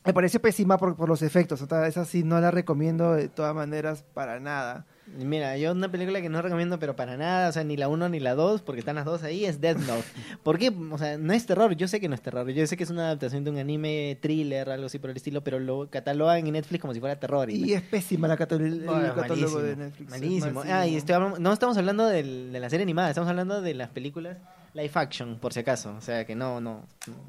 Me 0.04 0.14
parece 0.14 0.40
pésima 0.40 0.78
por, 0.80 0.96
por 0.96 1.08
los 1.08 1.22
efectos, 1.22 1.62
o 1.62 1.68
sea, 1.68 1.86
esa 1.88 2.06
sí 2.06 2.24
no 2.24 2.40
la 2.42 2.50
recomiendo 2.50 3.14
de 3.14 3.28
todas 3.28 3.54
maneras 3.54 4.04
para 4.16 4.40
nada. 4.40 4.86
Mira, 5.18 5.58
yo 5.58 5.74
una 5.74 5.92
película 5.92 6.22
que 6.22 6.30
no 6.30 6.42
recomiendo, 6.42 6.80
pero 6.80 6.96
para 6.96 7.18
nada, 7.18 7.50
o 7.50 7.52
sea, 7.52 7.64
ni 7.66 7.76
la 7.78 7.88
1 7.90 8.08
ni 8.10 8.20
la 8.20 8.34
2, 8.34 8.62
porque 8.62 8.80
están 8.80 8.96
las 8.96 9.04
dos 9.06 9.24
ahí, 9.24 9.46
es 9.46 9.60
Death 9.62 9.78
Note. 9.80 10.04
¿Por 10.44 10.58
qué? 10.58 10.72
O 10.92 10.98
sea, 10.98 11.18
no 11.18 11.34
es 11.34 11.46
terror, 11.46 11.76
yo 11.76 11.88
sé 11.88 12.00
que 12.00 12.08
no 12.08 12.16
es 12.16 12.22
terror, 12.22 12.50
yo 12.50 12.66
sé 12.66 12.78
que 12.78 12.84
es 12.84 12.90
una 12.90 13.08
adaptación 13.08 13.44
de 13.44 13.52
un 13.52 13.58
anime, 13.58 14.18
thriller, 14.22 14.70
algo 14.70 14.86
así 14.88 14.98
por 15.00 15.10
el 15.12 15.18
estilo, 15.18 15.44
pero 15.44 15.60
lo 15.60 15.88
catalogan 15.90 16.48
en 16.48 16.54
Netflix 16.54 16.82
como 16.82 16.94
si 16.94 17.00
fuera 17.00 17.20
terror. 17.20 17.50
Y 17.52 17.74
es 17.74 17.82
pésima 17.84 18.28
la 18.28 18.36
el, 18.36 18.84
Bueno, 18.86 19.14
catálogo 19.14 19.62
de 19.62 19.76
Netflix. 19.76 20.14
es 20.14 20.20
Malísimo. 20.20 20.64
Ah, 20.68 20.88
y 20.88 20.96
estoy 20.96 21.16
no 21.40 21.54
estamos 21.54 21.78
hablando 21.78 22.08
del- 22.08 22.52
de 22.54 22.60
la 22.60 22.70
serie 22.70 22.84
animada, 22.84 23.10
estamos 23.10 23.30
hablando 23.30 23.62
de 23.62 23.74
las 23.76 23.90
películas 23.90 24.38
live 24.74 24.92
action, 24.96 25.38
por 25.40 25.54
si 25.54 25.60
acaso. 25.60 25.94
O 25.98 26.02
sea, 26.02 26.26
que 26.26 26.36
no, 26.36 26.62
no, 26.62 26.86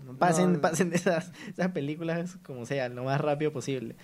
no 0.07 0.17
pasen, 0.19 0.55
No. 0.55 0.61
pasen 0.61 0.91
de 0.91 0.97
esas, 0.97 1.33
esas 1.49 1.71
películas 1.73 2.37
como 2.45 2.67
sea, 2.67 2.89
lo 2.89 3.05
más 3.05 3.21
rápido 3.21 3.53
posible. 3.53 3.97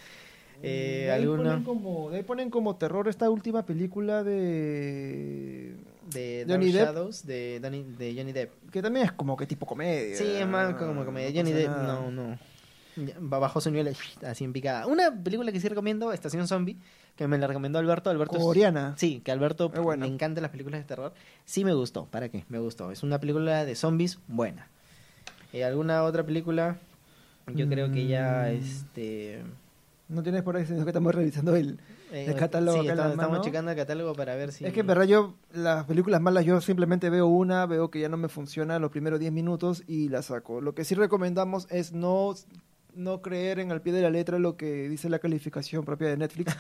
Eh, 0.61 1.03
de, 1.07 1.13
ahí 1.13 1.23
alguno 1.23 1.45
ponen 1.45 1.63
como, 1.63 2.11
de 2.11 2.17
ahí 2.17 2.23
ponen 2.25 2.51
como 2.51 2.75
terror 2.77 3.07
esta 3.09 3.31
última 3.31 3.65
película 3.65 4.25
de... 4.25 5.75
de 6.13 6.45
Johnny 6.49 6.73
Dark 6.73 6.89
Depp. 6.89 6.97
Shadows 6.97 7.27
de, 7.27 7.61
Donny- 7.63 7.85
de 7.97 8.15
Johnny 8.17 8.33
Depp. 8.33 8.71
Que 8.73 8.83
también 8.83 9.07
es 9.07 9.13
como 9.13 9.37
que 9.37 9.47
tipo 9.47 9.67
comedia. 9.67 10.17
Sí, 10.17 10.25
es 10.27 10.47
más 10.47 10.75
como 10.75 11.05
comedia. 11.05 11.31
No 11.31 11.37
Johnny 11.49 11.53
Depp, 11.53 11.69
nada. 11.71 11.87
no, 11.87 12.11
no. 12.11 12.39
Bajo 13.21 13.61
su 13.61 13.71
nivel 13.71 13.95
así 14.27 14.45
en 14.45 14.53
picada. 14.53 14.87
Una 14.87 15.11
película 15.13 15.53
que 15.53 15.61
sí 15.61 15.69
recomiendo, 15.69 16.13
Estación 16.13 16.47
Zombie, 16.49 16.77
que 17.17 17.27
me 17.29 17.39
la 17.39 17.47
recomendó 17.47 17.79
Alberto. 17.79 18.11
Alberto 18.11 18.37
es- 18.37 18.43
Coreana. 18.43 18.95
Sí, 18.97 19.21
que 19.25 19.33
Alberto 19.33 19.71
le 19.97 20.07
encantan 20.07 20.43
las 20.43 20.51
películas 20.51 20.81
de 20.81 20.85
terror. 20.87 21.13
Sí 21.45 21.65
me 21.65 21.75
gustó, 21.75 22.07
¿para 22.07 22.29
qué? 22.29 22.45
Me 22.49 22.59
gustó. 22.59 22.91
Es 22.91 23.03
una 23.03 23.19
película 23.19 23.65
de 23.65 23.75
zombies 23.75 24.19
buena. 24.29 24.69
Eh, 25.53 25.65
¿Alguna 25.65 26.03
otra 26.05 26.25
película? 26.25 26.77
Yo 27.55 27.67
creo 27.69 27.91
que 27.91 28.07
ya, 28.07 28.49
Mm. 28.51 28.57
este... 28.57 29.43
No 30.11 30.23
tienes 30.23 30.43
por 30.43 30.57
ahí, 30.57 30.65
sino 30.65 30.85
que 30.85 30.91
estamos 30.91 31.15
revisando 31.15 31.55
el... 31.55 31.79
eh, 32.13 32.27
El 32.29 32.35
catálogo 32.35 32.81
sí, 32.83 32.89
estamos, 32.89 33.13
estamos 33.13 33.41
checando 33.43 33.71
el 33.73 33.77
catálogo 33.77 34.15
para 34.15 34.35
ver 34.37 34.53
si... 34.53 34.65
Es 34.65 34.73
que 34.73 34.81
en 34.81 34.87
verdad 34.87 35.05
yo, 35.05 35.35
las 35.53 35.85
películas 35.85 36.23
malas, 36.23 36.47
yo 36.47 36.61
simplemente 36.63 37.11
veo 37.11 37.27
una, 37.27 37.67
veo 37.67 37.91
que 37.91 38.01
ya 38.01 38.09
no 38.09 38.17
me 38.17 38.29
funciona 38.31 38.79
los 38.79 38.91
primeros 38.91 39.21
10 39.21 39.33
minutos 39.33 39.83
y 39.87 40.09
la 40.09 40.23
saco. 40.23 40.63
Lo 40.63 40.75
que 40.75 40.85
sí 40.85 40.95
recomendamos 40.95 41.67
es 41.71 41.93
no, 41.93 42.35
no 42.99 43.23
creer 43.23 43.61
en 43.61 43.71
al 43.71 43.81
pie 43.81 43.93
de 43.93 44.03
la 44.03 44.11
letra 44.11 44.39
lo 44.39 44.57
que 44.57 44.89
dice 44.89 45.09
la 45.09 45.19
calificación 45.21 45.85
propia 45.85 46.09
de 46.09 46.17
Netflix 46.17 46.57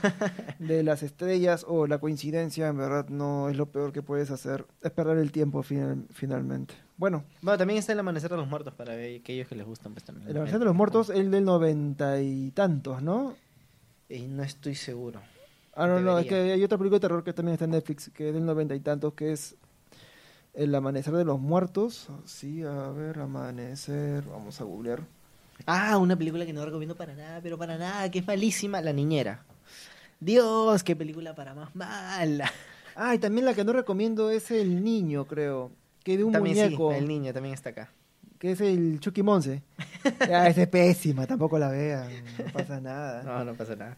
de 0.58 0.82
las 0.84 1.02
estrellas 1.02 1.64
o 1.68 1.86
la 1.86 1.98
coincidencia, 1.98 2.68
en 2.68 2.78
verdad 2.78 3.08
no 3.08 3.48
es 3.48 3.56
lo 3.56 3.66
peor 3.66 3.92
que 3.92 4.02
puedes 4.02 4.30
hacer, 4.30 4.64
es 4.82 4.90
perder 4.92 5.18
el 5.18 5.32
tiempo 5.32 5.62
final- 5.62 6.06
finalmente. 6.12 6.74
Bueno, 6.96 7.24
Bueno, 7.42 7.58
también 7.58 7.78
está 7.78 7.92
El 7.92 7.98
Amanecer 8.00 8.30
de 8.30 8.36
los 8.36 8.48
Muertos 8.48 8.72
para 8.74 8.92
aquellos 8.94 9.48
que 9.48 9.54
les 9.54 9.66
gustan. 9.66 9.92
Pues, 9.92 10.04
también. 10.04 10.28
El 10.28 10.36
Amanecer 10.36 10.58
de 10.60 10.64
los 10.64 10.74
Muertos, 10.74 11.10
el 11.10 11.30
del 11.30 11.44
noventa 11.44 12.20
y 12.20 12.50
tantos, 12.52 13.02
¿no? 13.02 13.34
Eh, 14.08 14.26
no 14.28 14.42
estoy 14.42 14.74
seguro. 14.74 15.20
Ah, 15.74 15.86
no, 15.86 16.00
no, 16.00 16.18
es 16.18 16.26
que 16.26 16.34
hay 16.34 16.62
otra 16.64 16.76
película 16.78 16.96
de 16.96 17.00
terror 17.00 17.22
que 17.22 17.32
también 17.32 17.52
está 17.54 17.66
en 17.66 17.72
Netflix, 17.72 18.10
que 18.10 18.28
es 18.28 18.34
del 18.34 18.44
noventa 18.44 18.74
y 18.74 18.80
tantos, 18.80 19.12
que 19.14 19.32
es 19.32 19.54
El 20.54 20.74
Amanecer 20.74 21.14
de 21.14 21.24
los 21.24 21.38
Muertos. 21.38 22.08
Sí, 22.24 22.62
a 22.64 22.90
ver, 22.90 23.18
Amanecer, 23.20 24.24
vamos 24.24 24.60
a 24.60 24.64
googlear. 24.64 25.02
Ah, 25.66 25.98
una 25.98 26.16
película 26.16 26.46
que 26.46 26.52
no 26.52 26.64
recomiendo 26.64 26.96
para 26.96 27.14
nada, 27.14 27.40
pero 27.42 27.58
para 27.58 27.76
nada, 27.76 28.10
que 28.10 28.20
es 28.20 28.26
malísima, 28.26 28.80
La 28.80 28.92
Niñera. 28.92 29.44
Dios, 30.20 30.82
qué 30.82 30.96
película 30.96 31.34
para 31.34 31.54
más 31.54 31.74
mala. 31.76 32.50
Ah, 32.96 33.14
y 33.14 33.18
también 33.18 33.44
la 33.44 33.54
que 33.54 33.64
no 33.64 33.72
recomiendo 33.72 34.30
es 34.30 34.50
El 34.50 34.82
Niño, 34.82 35.26
creo, 35.26 35.70
que 36.02 36.16
de 36.16 36.24
un 36.24 36.32
también 36.32 36.56
muñeco, 36.56 36.90
sí, 36.92 36.98
el 36.98 37.06
niño 37.06 37.32
también 37.32 37.54
está 37.54 37.70
acá. 37.70 37.92
que 38.38 38.52
es 38.52 38.60
el 38.60 38.98
Chucky 39.00 39.22
Monse. 39.22 39.62
ah, 40.32 40.48
esa 40.48 40.62
es 40.62 40.68
pésima, 40.68 41.26
tampoco 41.26 41.58
la 41.58 41.68
vean, 41.68 42.08
no 42.38 42.52
pasa 42.52 42.80
nada. 42.80 43.22
No, 43.22 43.44
no 43.44 43.54
pasa 43.54 43.76
nada. 43.76 43.96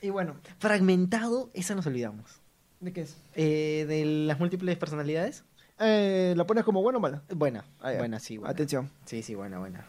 Y 0.00 0.08
bueno, 0.10 0.36
Fragmentado, 0.58 1.50
esa 1.54 1.74
nos 1.74 1.86
olvidamos. 1.86 2.40
¿de 2.80 2.94
qué 2.94 3.02
es? 3.02 3.16
Eh, 3.34 3.84
de 3.86 4.04
las 4.26 4.38
múltiples 4.40 4.78
personalidades. 4.78 5.44
Eh, 5.78 6.32
¿La 6.36 6.46
pones 6.46 6.64
como 6.64 6.80
buena 6.82 6.96
o 6.98 7.00
mala? 7.02 7.22
Buena, 7.34 7.64
Ah, 7.80 7.92
buena, 7.98 8.18
sí, 8.20 8.38
buena. 8.38 8.52
Atención. 8.52 8.90
Sí, 9.04 9.22
sí, 9.22 9.34
buena, 9.34 9.58
buena. 9.58 9.84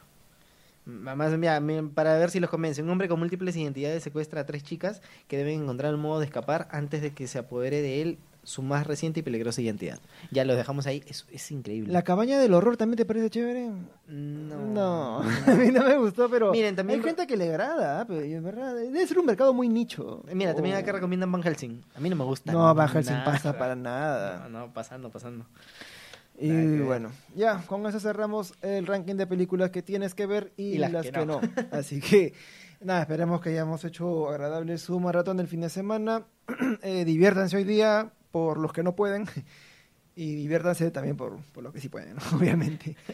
Más 0.85 1.37
mira, 1.37 1.59
mi- 1.59 1.81
para 1.89 2.17
ver 2.17 2.31
si 2.31 2.39
los 2.39 2.49
convence. 2.49 2.81
Un 2.81 2.89
hombre 2.89 3.07
con 3.07 3.19
múltiples 3.19 3.55
identidades 3.55 4.01
secuestra 4.03 4.41
a 4.41 4.45
tres 4.45 4.63
chicas 4.63 5.01
que 5.27 5.37
deben 5.37 5.61
encontrar 5.63 5.93
un 5.93 6.01
modo 6.01 6.19
de 6.19 6.25
escapar 6.25 6.67
antes 6.71 7.01
de 7.01 7.11
que 7.13 7.27
se 7.27 7.37
apodere 7.39 7.81
de 7.81 8.01
él 8.01 8.17
su 8.43 8.63
más 8.63 8.87
reciente 8.87 9.19
y 9.19 9.23
peligrosa 9.23 9.61
identidad. 9.61 9.99
Ya 10.31 10.43
los 10.45 10.57
dejamos 10.57 10.87
ahí, 10.87 11.03
es, 11.05 11.27
es 11.31 11.51
increíble. 11.51 11.93
¿La 11.93 12.01
cabaña 12.01 12.39
del 12.39 12.55
horror 12.55 12.75
también 12.75 12.97
te 12.97 13.05
parece 13.05 13.29
chévere? 13.29 13.69
No. 14.07 14.65
No, 14.65 15.17
a 15.47 15.51
mí 15.53 15.69
no 15.71 15.83
me 15.85 15.95
gustó, 15.97 16.27
pero 16.27 16.51
Miren, 16.51 16.75
también- 16.75 16.99
hay 16.99 17.05
gente 17.05 17.27
que 17.27 17.37
le 17.37 17.49
agrada, 17.49 18.03
pero 18.05 18.21
en 18.21 18.43
verdad 18.43 18.73
debe 18.73 19.05
ser 19.05 19.19
un 19.19 19.27
mercado 19.27 19.53
muy 19.53 19.69
nicho. 19.69 20.23
Mira, 20.33 20.55
también 20.55 20.75
Oh. 20.75 20.79
acá 20.79 20.91
recomiendan 20.93 21.31
Van 21.31 21.43
Helsing. 21.43 21.83
A 21.95 21.99
mí 21.99 22.09
no 22.09 22.15
me 22.15 22.23
gusta. 22.23 22.51
No, 22.51 22.73
Van 22.73 22.87
Helsing 22.89 23.13
nada. 23.13 23.25
pasa 23.25 23.53
para 23.59 23.75
nada. 23.75 24.49
No, 24.49 24.59
no, 24.61 24.73
pasando, 24.73 25.11
pasando. 25.11 25.45
Y 26.39 26.79
bueno, 26.79 27.11
ya, 27.35 27.63
con 27.67 27.85
eso 27.85 27.99
cerramos 27.99 28.53
el 28.61 28.87
ranking 28.87 29.15
de 29.15 29.27
películas 29.27 29.69
que 29.69 29.81
tienes 29.83 30.15
que 30.15 30.25
ver 30.25 30.53
y, 30.57 30.73
Y 30.73 30.77
las 30.77 30.91
las, 30.91 31.05
que 31.05 31.11
que, 31.11 31.25
no. 31.25 31.25
no. 31.25 31.41
Así 31.71 31.99
que, 31.99 32.33
nada, 32.81 33.01
esperemos 33.01 33.41
que 33.41 33.49
hayamos 33.49 33.83
hecho 33.85 34.29
agradable 34.29 34.77
su 34.77 34.99
maratón 34.99 35.37
del 35.37 35.47
fin 35.47 35.61
de 35.61 35.69
semana. 35.69 36.25
Eh, 36.83 37.05
diviértanse 37.05 37.57
hoy 37.57 37.63
día 37.63 38.11
por 38.31 38.57
los 38.57 38.73
que 38.73 38.81
no 38.83 38.95
pueden 38.95 39.25
y 40.15 40.35
diviértanse 40.35 40.89
también 40.91 41.15
por, 41.15 41.37
por 41.53 41.63
los 41.63 41.73
que 41.73 41.79
sí 41.79 41.89
pueden, 41.89 42.15
¿no? 42.15 42.21
obviamente. 42.37 42.95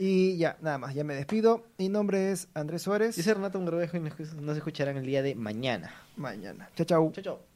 Y 0.00 0.36
ya, 0.36 0.56
nada 0.62 0.78
más, 0.78 0.94
ya 0.94 1.02
me 1.02 1.12
despido. 1.16 1.64
Mi 1.76 1.88
nombre 1.88 2.30
es 2.30 2.46
Andrés 2.54 2.82
Suárez. 2.82 3.16
Yo 3.16 3.22
soy 3.24 3.32
Renato 3.32 3.58
Ungarbejo 3.58 3.96
y 3.96 4.00
nos 4.00 4.32
nos 4.34 4.56
escucharán 4.56 4.96
el 4.96 5.04
día 5.04 5.22
de 5.22 5.34
mañana. 5.34 5.92
Mañana. 6.16 6.70
Chao, 6.76 6.86
chao. 6.86 7.12
Chao, 7.12 7.24
chao. 7.24 7.47